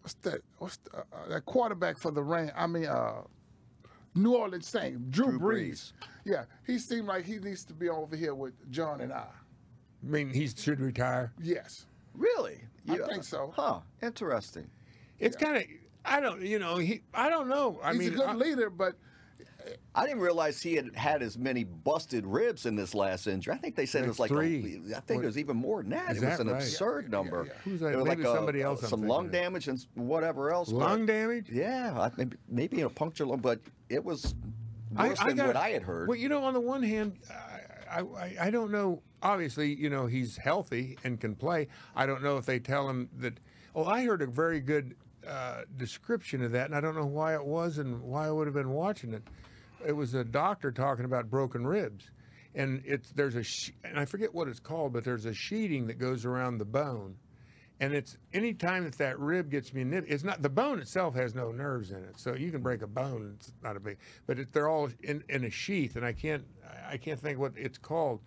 [0.00, 0.40] what's that?
[0.58, 2.52] What's the, uh, uh, that quarterback for the rain?
[2.56, 3.22] I mean, uh,
[4.14, 5.68] New Orleans Saints, Drew, Drew Brees.
[5.70, 5.92] Brees.
[6.24, 9.26] Yeah, he seemed like he needs to be over here with John and I.
[9.26, 11.32] I mean, he should retire.
[11.42, 11.86] Yes.
[12.14, 12.60] Really?
[12.88, 13.52] I think so.
[13.54, 13.80] Huh.
[14.00, 14.70] Interesting.
[15.18, 15.64] It's kind of
[16.04, 17.80] I don't you know he I don't know.
[17.82, 18.94] I He's mean a good I- leader, but
[19.94, 23.54] I didn't realize he had had as many busted ribs in this last injury.
[23.54, 24.80] I think they said it was like Three.
[24.92, 26.10] A, I think it was even more than that.
[26.10, 26.56] It was that an right?
[26.62, 27.46] absurd number.
[27.46, 27.52] yeah.
[27.64, 27.92] Who's that?
[27.92, 30.70] It was Maybe like a- somebody else I'm some lung damage and whatever else.
[30.70, 31.48] but- lung damage.
[31.50, 34.34] Yeah, I, maybe, maybe a puncture lung, but it was
[34.96, 36.08] worse I than what I had heard.
[36.08, 37.18] Well, you know, on the one hand,
[37.90, 39.02] I, I, I don't know.
[39.22, 41.68] Obviously, you know, he's healthy and can play.
[41.94, 43.34] I don't know if they tell him that.
[43.74, 44.94] Oh, I heard a very good
[45.26, 48.46] uh, description of that, and I don't know why it was and why I would
[48.46, 49.22] have been watching it.
[49.84, 52.10] It was a doctor talking about broken ribs,
[52.54, 55.86] and it's there's a sh- and I forget what it's called, but there's a sheeting
[55.88, 57.16] that goes around the bone,
[57.80, 61.34] and it's any time that that rib gets manipulated, it's not the bone itself has
[61.34, 63.34] no nerves in it, so you can break a bone.
[63.36, 66.44] It's not a big, but it, they're all in, in a sheath, and I can't
[66.88, 68.20] I can't think what it's called,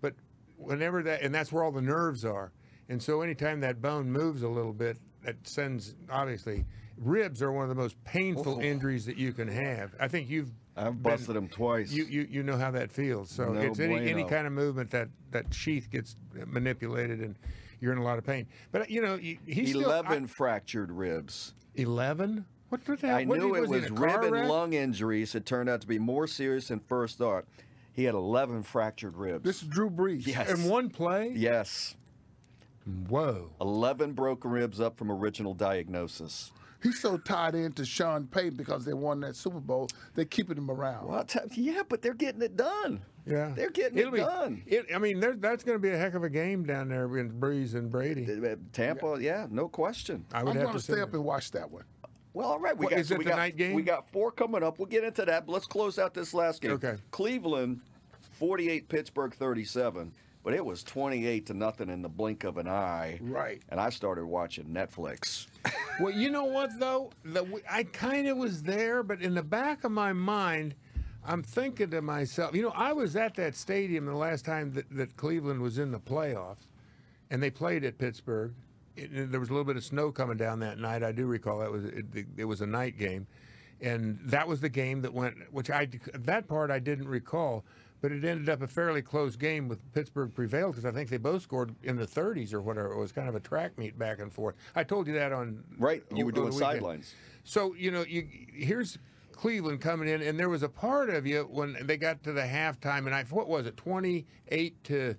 [0.00, 0.14] but
[0.56, 2.52] whenever that and that's where all the nerves are,
[2.88, 6.64] and so anytime that bone moves a little bit, that sends obviously
[6.96, 8.60] ribs are one of the most painful oh.
[8.60, 9.94] injuries that you can have.
[9.98, 11.92] I think you've I've been- busted him twice.
[11.92, 13.30] you, you you know how that feels.
[13.30, 16.16] So No it's any any kind of movement that that sheath gets
[16.46, 17.36] manipulated and
[17.80, 18.46] you're in a lot of pain.
[18.72, 21.54] But uh, you know he's still- I- Eleven fractured ribs.
[21.76, 22.44] Eleven.
[22.70, 23.16] What the hell?
[23.16, 24.48] I what, knew he- it was rib and wreck?
[24.48, 25.34] lung injuries.
[25.34, 27.44] It turned out to be more serious than first thought.
[27.92, 29.44] He had 11 fractured ribs.
[29.44, 30.26] this is Drew Brees.
[30.26, 30.50] Yes.
[30.50, 31.30] in one play.
[31.36, 31.94] yes.
[33.08, 33.50] Whoa.
[33.60, 36.52] 11 broken ribs up from original diagnosis.
[36.84, 39.88] He's so tied into Sean Payton because they won that Super Bowl.
[40.14, 41.08] They're keeping him around.
[41.08, 43.00] Well, I'll yeah, but they're getting it done.
[43.26, 44.62] Yeah, They're getting It'll it be, done.
[44.66, 47.16] It, I mean, there, that's going to be a heck of a game down there
[47.16, 48.28] in Brees and Brady.
[48.74, 50.26] Tampa, yeah, no question.
[50.34, 51.84] I would I'm have going to to stay say up and watch that one.
[52.34, 52.76] Well, all right.
[52.76, 53.72] We What, got, is it we the got, night game?
[53.74, 54.78] We got four coming up.
[54.78, 55.46] We'll get into that.
[55.46, 56.72] But let's close out this last game.
[56.72, 56.96] Okay.
[57.12, 57.80] Cleveland,
[58.32, 60.12] 48, Pittsburgh, 37.
[60.44, 63.18] But it was 28 to nothing in the blink of an eye.
[63.22, 63.62] Right.
[63.70, 65.46] And I started watching Netflix.
[66.00, 67.12] Well, you know what though?
[67.24, 70.74] The, I kind of was there, but in the back of my mind,
[71.26, 74.90] I'm thinking to myself, you know, I was at that stadium the last time that,
[74.90, 76.66] that Cleveland was in the playoffs,
[77.30, 78.52] and they played at Pittsburgh.
[78.96, 81.02] It, there was a little bit of snow coming down that night.
[81.02, 83.26] I do recall that was it, it was a night game,
[83.80, 85.36] and that was the game that went.
[85.50, 87.64] Which I that part I didn't recall,
[88.00, 91.16] but it ended up a fairly close game with Pittsburgh prevailed because I think they
[91.16, 92.92] both scored in the 30s or whatever.
[92.92, 94.56] It was kind of a track meet back and forth.
[94.74, 96.02] I told you that on Right.
[96.14, 97.14] You were doing sidelines.
[97.44, 98.98] So you know, you here's
[99.32, 102.42] Cleveland coming in, and there was a part of you when they got to the
[102.42, 105.16] halftime, and I what was it, twenty eight to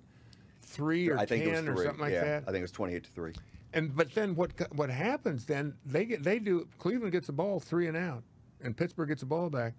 [0.66, 2.42] three or I think it was ten or something like yeah, that.
[2.42, 3.32] I think it was 28 to 3.
[3.72, 5.74] And but then what what happens then?
[5.84, 8.22] They get they do Cleveland gets the ball three and out,
[8.62, 9.74] and Pittsburgh gets the ball back.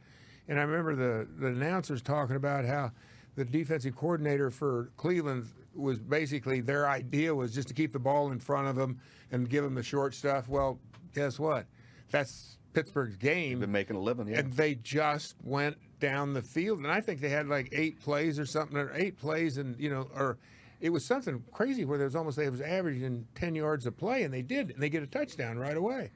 [0.48, 2.92] And I remember the the announcers talking about how
[3.36, 8.32] the defensive coordinator for Cleveland was basically their idea was just to keep the ball
[8.32, 9.00] in front of them
[9.32, 10.50] and give them the short stuff.
[10.50, 10.80] Well,
[11.14, 11.68] guess what?
[12.10, 13.60] That's Pittsburgh's game.
[13.60, 14.40] Been making a living, yeah.
[14.40, 18.40] And they just went down the field, and I think they had like eight plays
[18.40, 20.38] or something, or eight plays, and you know, or
[20.80, 24.24] it was something crazy where there was almost it was averaging ten yards a play,
[24.24, 26.12] and they did, and they get a touchdown right away,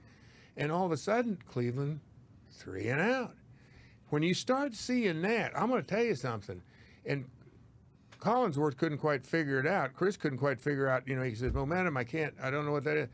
[0.56, 2.00] and all of a sudden Cleveland
[2.52, 3.36] three and out.
[4.12, 6.62] When you start seeing that, I'm going to tell you something,
[7.06, 7.26] and
[8.20, 9.94] Collinsworth couldn't quite figure it out.
[9.94, 11.08] Chris couldn't quite figure out.
[11.08, 11.98] You know, he says momentum.
[11.98, 12.36] I can't.
[12.42, 13.10] I don't know what that is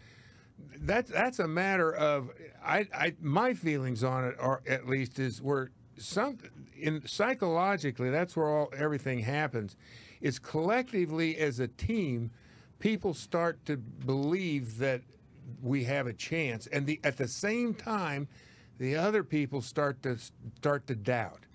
[0.80, 2.30] that's that's a matter of
[2.64, 6.38] I, I my feelings on it are at least is where some
[6.76, 9.76] in psychologically that's where all everything happens
[10.22, 12.32] is collectively as a team
[12.80, 15.02] people start to believe that
[15.62, 18.28] we have a chance and the at the same time
[18.78, 20.18] the other people start to
[20.58, 21.48] start to doubt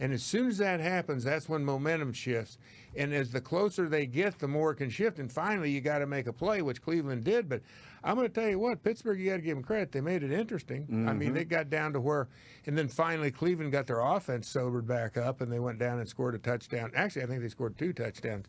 [0.00, 2.56] and as soon as that happens, that's when momentum shifts.
[2.96, 5.18] And as the closer they get, the more it can shift.
[5.18, 7.50] And finally, you got to make a play, which Cleveland did.
[7.50, 7.60] But
[8.02, 9.92] I'm going to tell you what, Pittsburgh, you got to give them credit.
[9.92, 11.06] They made it interesting.
[11.06, 12.28] I mean, they got down to where,
[12.64, 16.08] and then finally, Cleveland got their offense sobered back up, and they went down and
[16.08, 16.90] scored a touchdown.
[16.94, 18.46] Actually, I think they scored two touchdowns,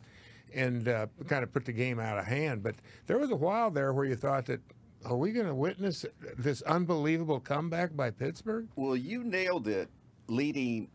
[0.56, 2.64] and uh, kind of put the game out of hand.
[2.64, 2.76] But
[3.08, 4.62] there was a while there where you thought that.
[5.06, 6.06] Are we going to witness
[6.38, 8.68] this unbelievable comeback by Pittsburgh?
[8.76, 9.90] Well, you nailed it
[10.28, 10.90] leading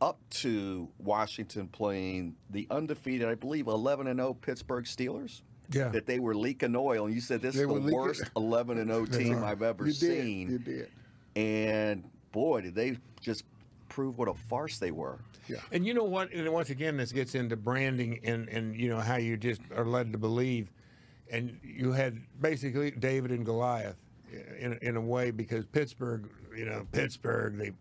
[0.00, 5.42] up to Washington playing the undefeated, I believe, 11 and 0 Pittsburgh Steelers.
[5.72, 5.88] Yeah.
[5.88, 7.06] That they were leaking oil.
[7.06, 9.52] And you said this They is the leaking- worst 11 and 0 team right.
[9.52, 9.98] I've ever You did.
[10.24, 10.50] seen.
[10.50, 10.88] You did.
[11.36, 13.44] And boy, did they just
[13.88, 15.18] prove what a farce they were.
[15.48, 15.56] Yeah.
[15.72, 16.32] And you know what?
[16.32, 19.84] And once again, this gets into branding and, and you know how you just are
[19.84, 20.70] led to believe.
[21.30, 23.96] And you had basically David and Goliath
[24.58, 27.72] in, in a way because Pittsburgh, you know, Pittsburgh, they,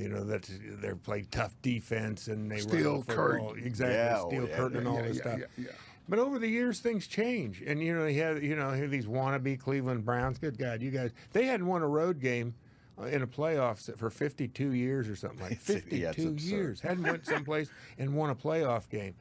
[0.00, 0.50] you know, that's
[0.80, 3.62] they played tough defense and they Steel run the curtain.
[3.64, 5.38] exactly, Yeah, oh, steel yeah, curtain and yeah, all yeah, this yeah, stuff.
[5.38, 5.70] yeah, yeah.
[6.08, 9.06] But over the years, things change, and you know, he had you know here these
[9.06, 10.38] wannabe Cleveland Browns.
[10.38, 12.54] Good God, you guys, they hadn't won a road game
[13.00, 16.80] uh, in a playoffs for 52 years or something like It's- yeah, 52 years.
[16.80, 19.14] Hadn't went someplace and won a playoff game.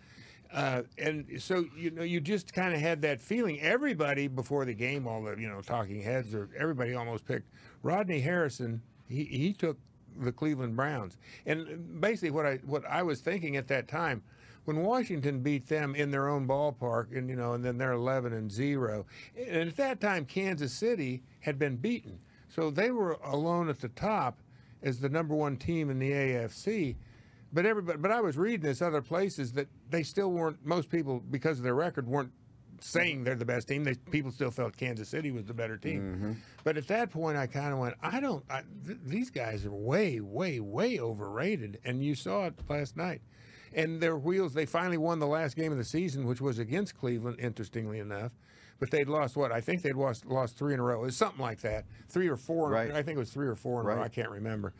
[0.53, 3.59] Uh, and so you know, you just kind of had that feeling.
[3.59, 7.49] Everybody before the game, all the you know talking heads, or everybody almost picked
[7.81, 8.81] Rodney Harrison.
[9.09, 9.77] He he took
[10.19, 14.21] the Cleveland Browns, and basically what I what I was thinking at that time,
[14.65, 18.31] when Washington beat them in their own ballpark, and you know, and then they're 11
[18.33, 23.69] and zero, and at that time Kansas City had been beaten, so they were alone
[23.69, 24.37] at the top
[24.83, 26.95] as the number one team in the AFC.
[27.53, 30.65] But everybody, but I was reading this other places that they still weren't.
[30.65, 32.31] Most people, because of their record, weren't
[32.81, 33.83] saying they're the best team.
[33.83, 36.01] They people still felt Kansas City was the better team.
[36.01, 36.31] Mm-hmm.
[36.63, 38.43] But at that point, I kind of went, I don't.
[38.49, 41.79] I, th- these guys are way, way, way overrated.
[41.85, 43.21] And you saw it last night.
[43.75, 44.53] And their wheels.
[44.53, 47.39] They finally won the last game of the season, which was against Cleveland.
[47.39, 48.31] Interestingly enough.
[48.79, 49.51] But they'd lost what?
[49.51, 51.03] I think they'd lost lost three in a row.
[51.03, 52.69] It was something like that, three or four.
[52.69, 52.91] Right.
[52.91, 54.03] I think it was three or four in a row.
[54.03, 54.73] I can't remember.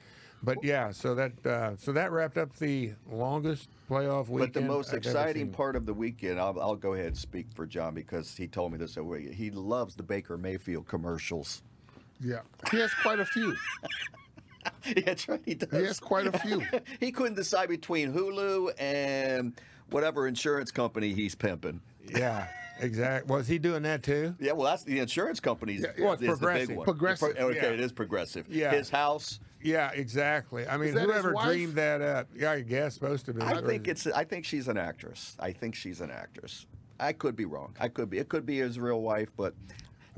[0.43, 4.53] But yeah, so that uh, so that wrapped up the longest playoff weekend.
[4.53, 7.47] But the most I've exciting part of the weekend, I'll, I'll go ahead and speak
[7.55, 8.97] for John because he told me this.
[8.97, 11.63] over- He loves the Baker Mayfield commercials.
[12.19, 12.39] Yeah,
[12.71, 13.55] he has quite a few.
[15.05, 15.69] That's right, he does.
[15.71, 16.61] He has quite a few.
[16.99, 19.53] he couldn't decide between Hulu and
[19.91, 21.79] whatever insurance company he's pimping.
[22.07, 22.47] Yeah,
[22.79, 23.33] exactly.
[23.33, 24.35] Was he doing that too?
[24.39, 25.81] Yeah, well, that's the insurance company's.
[25.81, 26.75] Yeah, well, it's is the big progressive.
[26.77, 26.85] one.
[26.85, 27.73] Progressive, Okay, yeah.
[27.73, 28.45] it is progressive.
[28.49, 28.71] Yeah.
[28.71, 29.39] His house.
[29.63, 30.67] Yeah, exactly.
[30.67, 32.27] I mean, whoever dreamed that up?
[32.35, 33.41] Yeah, I guess supposed to be.
[33.41, 34.05] I think it's.
[34.07, 35.35] I think she's an actress.
[35.39, 36.65] I think she's an actress.
[36.99, 37.75] I could be wrong.
[37.79, 38.17] I could be.
[38.17, 39.53] It could be his real wife, but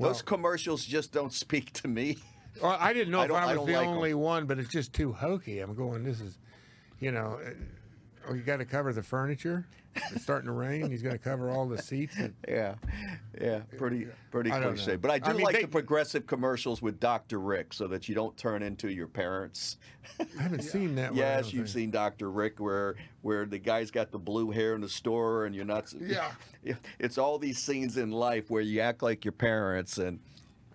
[0.00, 2.18] those commercials just don't speak to me.
[2.62, 3.94] Well, I didn't know I if I I was don't the like 'em.
[3.94, 5.60] only one, but it's just too hokey.
[5.60, 6.02] I'm going.
[6.04, 6.38] This is,
[7.00, 7.50] you know, uh,
[8.28, 9.66] oh, you got to cover the furniture.
[10.12, 10.90] It's starting to rain.
[10.90, 12.16] He's going to cover all the seats.
[12.18, 12.74] And, Yeah,
[13.40, 14.96] yeah, pretty pretty I cliche.
[14.96, 17.40] But I do I mean, like they- the progressive commercials with Dr.
[17.40, 19.78] Rick, so that you don't turn into your parents.
[20.20, 21.18] I haven't seen that one.
[21.18, 21.74] Yes, you've think.
[21.74, 22.30] seen Dr.
[22.30, 25.92] Rick, where where the guy's got the blue hair in the store, and you're not.
[26.00, 26.74] Yeah.
[26.98, 30.18] it's all these scenes in life where you act like your parents, and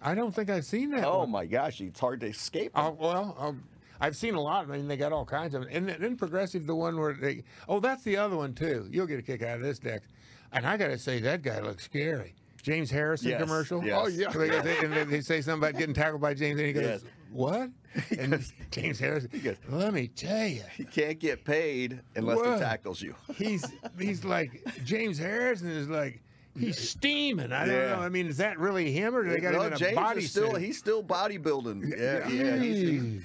[0.01, 1.03] I don't think I've seen that.
[1.05, 1.29] oh one.
[1.31, 2.71] my gosh, it's hard to escape.
[2.75, 2.85] 'em.
[2.85, 3.53] Oh, well, i
[4.01, 4.65] I've seen a lot.
[4.69, 5.63] I mean, they got all kinds of.
[5.71, 7.43] And then progressive, the one where they.
[7.69, 8.87] Oh, that's the other one too.
[8.91, 10.07] You'll get a kick out of this, Dex.
[10.51, 12.33] And I got to say, that guy looks scary.
[12.61, 13.83] James Harrison Yes, commercial.
[13.83, 13.97] yes.
[14.03, 14.29] Oh yeah.
[14.31, 17.03] They, they, and they say something about getting tackled by James, and he goes, Yes.
[17.31, 17.69] "What?"
[18.19, 19.29] And James Harrison.
[19.43, 22.53] goes, "Let me tell you, he can't get paid unless Whoa.
[22.53, 23.15] he tackles you.
[23.35, 23.65] he's
[23.99, 26.21] he's like James Harrison is like
[26.57, 27.51] he's steaming.
[27.51, 27.99] I don't know.
[27.99, 29.95] I mean, is that really him, or do they got No, him in a James
[29.95, 31.97] body is still he's still bodybuilding.
[31.97, 32.57] Yeah, yeah.
[32.57, 33.21] He's, he's, he-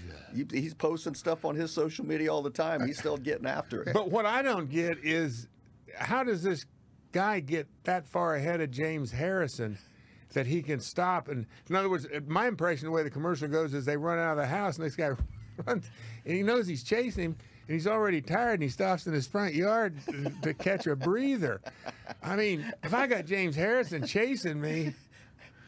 [0.50, 2.86] he's posting stuff on his social media all the time.
[2.86, 3.92] He's still getting after it.
[3.92, 5.48] But what I don't get is
[5.96, 6.66] how does this
[7.12, 9.78] guy get that far ahead of James Harrison
[10.32, 11.28] that he can stop?
[11.28, 14.32] And in other words, my impression, the way the commercial goes, is they run out
[14.32, 15.12] of the house and this guy
[15.66, 15.90] runs,
[16.24, 17.36] and he knows he's chasing him.
[17.68, 20.94] And he's already tired, and he stops in his front yard to, to catch a
[20.94, 21.60] breather.
[22.22, 24.94] I mean, if I got James Harrison chasing me,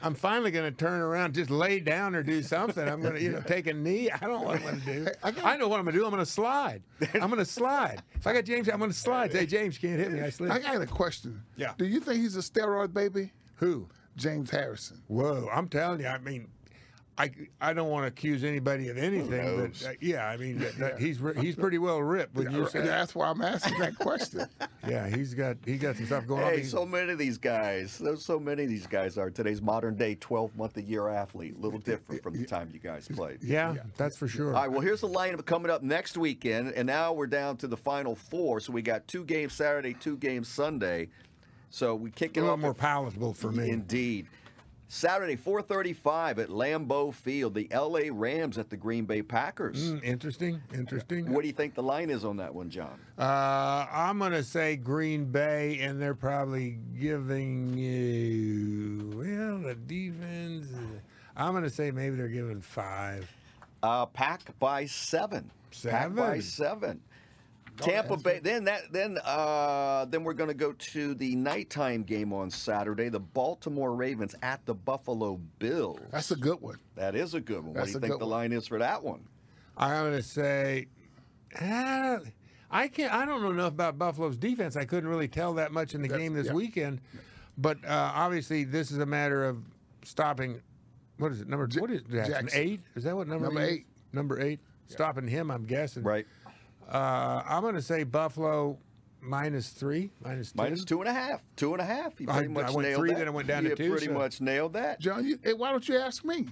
[0.03, 2.89] I'm finally going to turn around, just lay down or do something.
[2.89, 4.11] I'm going to, you know, take a knee.
[4.11, 5.07] I don't know what I'm going to do.
[5.23, 6.05] I know what I'm going to do.
[6.05, 6.83] I'm going to slide.
[7.15, 8.03] I'm going to slide.
[8.15, 9.33] If I got James, I'm going to slide.
[9.33, 10.21] Say, James can't hit me.
[10.21, 10.51] I slid.
[10.51, 11.43] I got a question.
[11.57, 11.73] Yeah.
[11.77, 13.33] Do you think he's a steroid baby?
[13.57, 13.89] Who?
[14.17, 15.01] James Harrison.
[15.07, 15.49] Whoa!
[15.53, 16.09] I'm telling you.
[16.09, 16.49] I mean,
[17.19, 20.77] I I don't want to accuse anybody of anything, but uh, yeah, I mean, that,
[20.79, 22.35] that he's he's pretty well ripped.
[22.37, 22.81] Would you say?
[22.83, 24.47] That's why I'm asking that question.
[24.89, 26.51] Yeah, he's got he got some stuff going on.
[26.51, 27.99] Hey, so many of these guys.
[27.99, 31.57] There's so many of these guys are today's modern day 12 month a year athlete.
[31.59, 33.43] A little different from the time you guys played.
[33.43, 34.55] yeah, that's for sure.
[34.55, 37.67] All right, well, here's the lineup coming up next weekend, and now we're down to
[37.67, 38.61] the final four.
[38.61, 41.09] So we got two games Saturday, two games Sunday.
[41.71, 43.69] So we kick it a it little off more at- palatable for me.
[43.69, 44.27] Indeed.
[44.91, 47.55] Saturday, 4:35 at Lambeau Field.
[47.55, 48.09] The L.A.
[48.11, 49.93] Rams at the Green Bay Packers.
[49.93, 51.31] Mm, interesting, interesting.
[51.33, 52.99] What do you think the line is on that one, John?
[53.19, 60.67] Uh, I'm gonna say Green Bay, and they're probably giving you well the defense.
[60.75, 60.79] uh,
[61.37, 63.31] I'm gonna say maybe they're giving five.
[63.83, 65.51] Uh, pack by seven.
[65.85, 67.01] Pack by Seven?
[67.85, 68.41] Tampa Bay.
[68.43, 68.93] Then that.
[68.93, 73.09] Then uh, then we're going to go to the nighttime game on Saturday.
[73.09, 76.01] The Baltimore Ravens at the Buffalo Bills.
[76.11, 76.79] That's a good one.
[76.97, 77.75] that is a good one.
[77.75, 78.39] That's what do you think the one.
[78.39, 79.21] line is for that one?
[79.77, 80.87] I'm gonna say.
[81.59, 82.19] Uh,
[82.71, 83.13] I can't.
[83.13, 84.77] I don't know enough about Buffalo's defense.
[84.77, 86.53] I couldn't really tell that much in the That's- game this yeah.
[86.53, 87.01] weekend.
[87.57, 89.59] But uh, obviously, this is a matter of
[90.05, 90.61] stopping.
[91.19, 91.49] What is it?
[91.49, 92.33] Number what is Jackson?
[92.33, 92.61] Jackson.
[92.61, 92.81] Eight?
[92.95, 93.47] Is that what number?
[93.47, 93.87] Number he eight.
[94.13, 94.61] Number eight.
[94.87, 96.03] Stopping him, I'm guessing.
[96.03, 96.27] Right.
[96.89, 98.79] Uh, I'm going to say Buffalo
[99.21, 100.57] minus three, minus two.
[100.57, 101.43] Minus two and a half.
[101.57, 102.21] Two and a half.
[102.21, 103.19] You I- pretty much I went nailed three, that.
[103.19, 105.01] then I went down to you two, pretty so- much nailed that.
[105.01, 106.47] John, you, hey, why don't you ask me?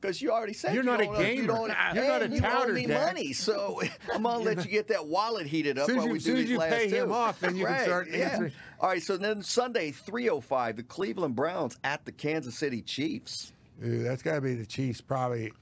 [0.00, 1.46] Because you already said You're you not a don't- you gamer.
[1.46, 3.06] don't- You're not a and you owe touter, me Dak.
[3.14, 3.80] money, so
[4.12, 6.42] I'm gonna let you get that wallet heated up Soon while we do soon as
[6.42, 7.14] these you last pay him two.
[7.14, 8.16] off, then you can start yeah.
[8.28, 8.52] answering.
[8.80, 13.52] All right, so then Sunday, 3:05, the Cleveland Browns at the Kansas City Chiefs.
[13.84, 15.52] Ooh, that's got to be the Chiefs, probably.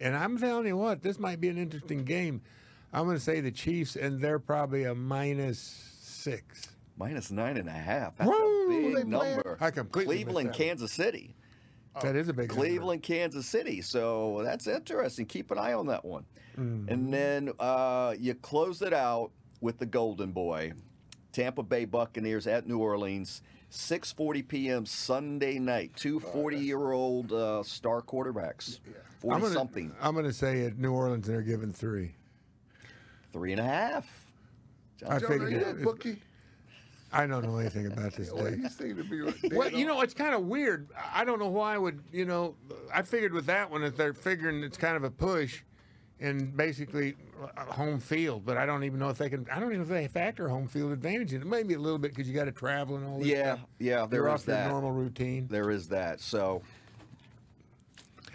[0.00, 2.40] And I'm telling you what, this might be an interesting game.
[2.92, 5.58] I'm going to say the Chiefs, and they're probably a minus
[6.00, 6.68] six.
[6.96, 8.16] Minus nine and a half.
[8.16, 8.92] That's Woo!
[8.92, 9.56] a big number.
[9.60, 10.52] I completely Cleveland.
[10.52, 11.34] Kansas City.
[12.02, 12.62] that is a big number.
[12.62, 13.80] Cleveland, Kansas City.
[13.82, 15.26] So that's interesting.
[15.26, 16.24] Keep an eye on that one.
[16.58, 16.92] Mm-hmm.
[16.92, 19.30] And then uh, you close it out
[19.60, 20.72] with the Golden Boy,
[21.32, 24.86] Tampa Bay Buccaneers at New Orleans, 6:40 p.m.
[24.86, 25.92] Sunday night.
[25.94, 30.92] Two 40-year-old uh, star quarterbacks, I'm 40 gonna, something, I'm going to say at New
[30.92, 32.14] Orleans, they're giving three.
[33.32, 34.06] Three and a half.
[35.06, 36.22] I John, are figured you it- a bookie?
[37.10, 38.56] I don't know anything about this Well, day.
[38.56, 39.48] you seem to be.
[39.56, 40.88] Well, you know, it's kind of weird.
[41.14, 42.54] I don't know why I would, you know,
[42.92, 45.62] I figured with that one, that they're figuring it's kind of a push
[46.20, 47.14] and basically
[47.56, 49.82] uh, home field, but I don't even know if they can, I don't even know
[49.84, 51.46] if they factor home field advantage in it.
[51.46, 53.66] Maybe a little bit because you got to travel and all this Yeah, stuff.
[53.78, 54.68] yeah, there You're is off your that.
[54.70, 55.46] normal routine.
[55.48, 56.20] There is that.
[56.20, 56.60] So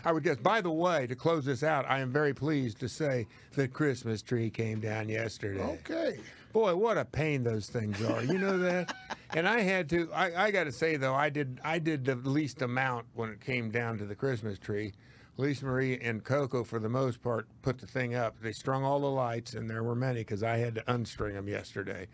[0.05, 0.37] I would guess.
[0.37, 4.21] By the way, to close this out, I am very pleased to say the Christmas
[4.21, 5.61] tree came down yesterday.
[5.61, 6.19] Okay.
[6.51, 8.23] Boy, what a pain those things are.
[8.23, 8.95] You know that?
[9.33, 12.61] and I had to I, I gotta say though, I did I did the least
[12.61, 14.93] amount when it came down to the Christmas tree.
[15.37, 18.39] Lisa Marie and Coco, for the most part, put the thing up.
[18.39, 21.47] They strung all the lights, and there were many because I had to unstring them
[21.47, 22.07] yesterday,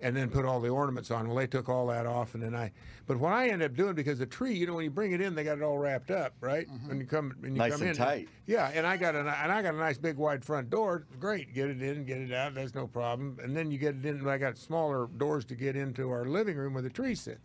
[0.00, 1.26] and then put all the ornaments on.
[1.26, 2.72] Well, they took all that off, and then I.
[3.06, 5.20] But what I ended up doing because the tree, you know, when you bring it
[5.20, 6.68] in, they got it all wrapped up, right?
[6.68, 6.88] Mm-hmm.
[6.88, 8.28] When you come, when you Nice come and in, tight.
[8.46, 11.06] yeah, and I got a and I got a nice big wide front door.
[11.18, 12.54] Great, get it in, get it out.
[12.54, 13.38] That's no problem.
[13.42, 14.26] And then you get it in.
[14.28, 17.40] I got smaller doors to get into our living room where the tree sits.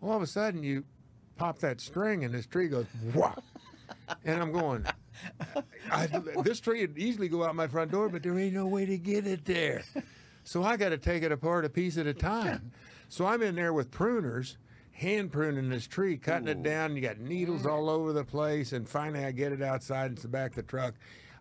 [0.00, 0.84] Well, all of a sudden you
[1.36, 3.42] pop that string and this tree goes whop,
[4.24, 4.86] and I'm going.
[5.90, 6.06] I,
[6.42, 8.96] this tree would easily go out my front door, but there ain't no way to
[8.96, 9.82] get it there.
[10.44, 12.72] So I got to take it apart a piece at a time.
[13.08, 14.56] So I'm in there with pruners,
[14.92, 16.96] hand pruning this tree, cutting it down.
[16.96, 17.70] You got needles mm.
[17.70, 20.62] all over the place, and finally I get it outside into the back of the
[20.62, 20.94] truck.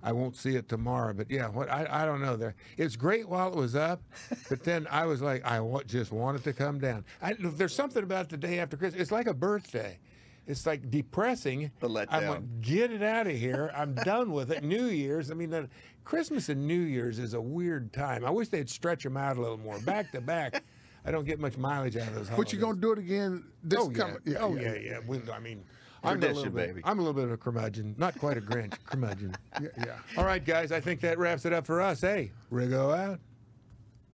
[0.03, 2.35] I won't see it tomorrow, but yeah, what I, I don't know.
[2.35, 4.01] There, it's great while it was up,
[4.49, 7.05] but then I was like, I just want it to come down.
[7.21, 9.01] I, there's something about the day after Christmas.
[9.01, 9.99] It's like a birthday.
[10.47, 11.71] It's like depressing.
[11.79, 12.07] The letdown.
[12.09, 13.71] I went, get it out of here.
[13.75, 14.63] I'm done with it.
[14.63, 15.29] New Year's.
[15.29, 15.69] I mean,
[16.03, 18.25] Christmas and New Year's is a weird time.
[18.25, 19.79] I wish they'd stretch them out a little more.
[19.79, 20.63] Back to back,
[21.05, 22.27] I don't get much mileage out of those.
[22.29, 22.37] Holidays.
[22.37, 23.97] But you gonna do it again this Oh yeah.
[23.97, 24.17] coming?
[24.39, 24.99] oh yeah, yeah.
[25.05, 25.63] We- I mean,
[26.03, 26.81] I'm a Tradition, little bit, baby.
[26.83, 29.35] I'm a little bit of a curmudgeon, not quite a Grinch, curmudgeon.
[29.61, 29.95] yeah, yeah.
[30.17, 30.71] All right, guys.
[30.71, 32.01] I think that wraps it up for us.
[32.01, 33.19] Hey, Riggo out.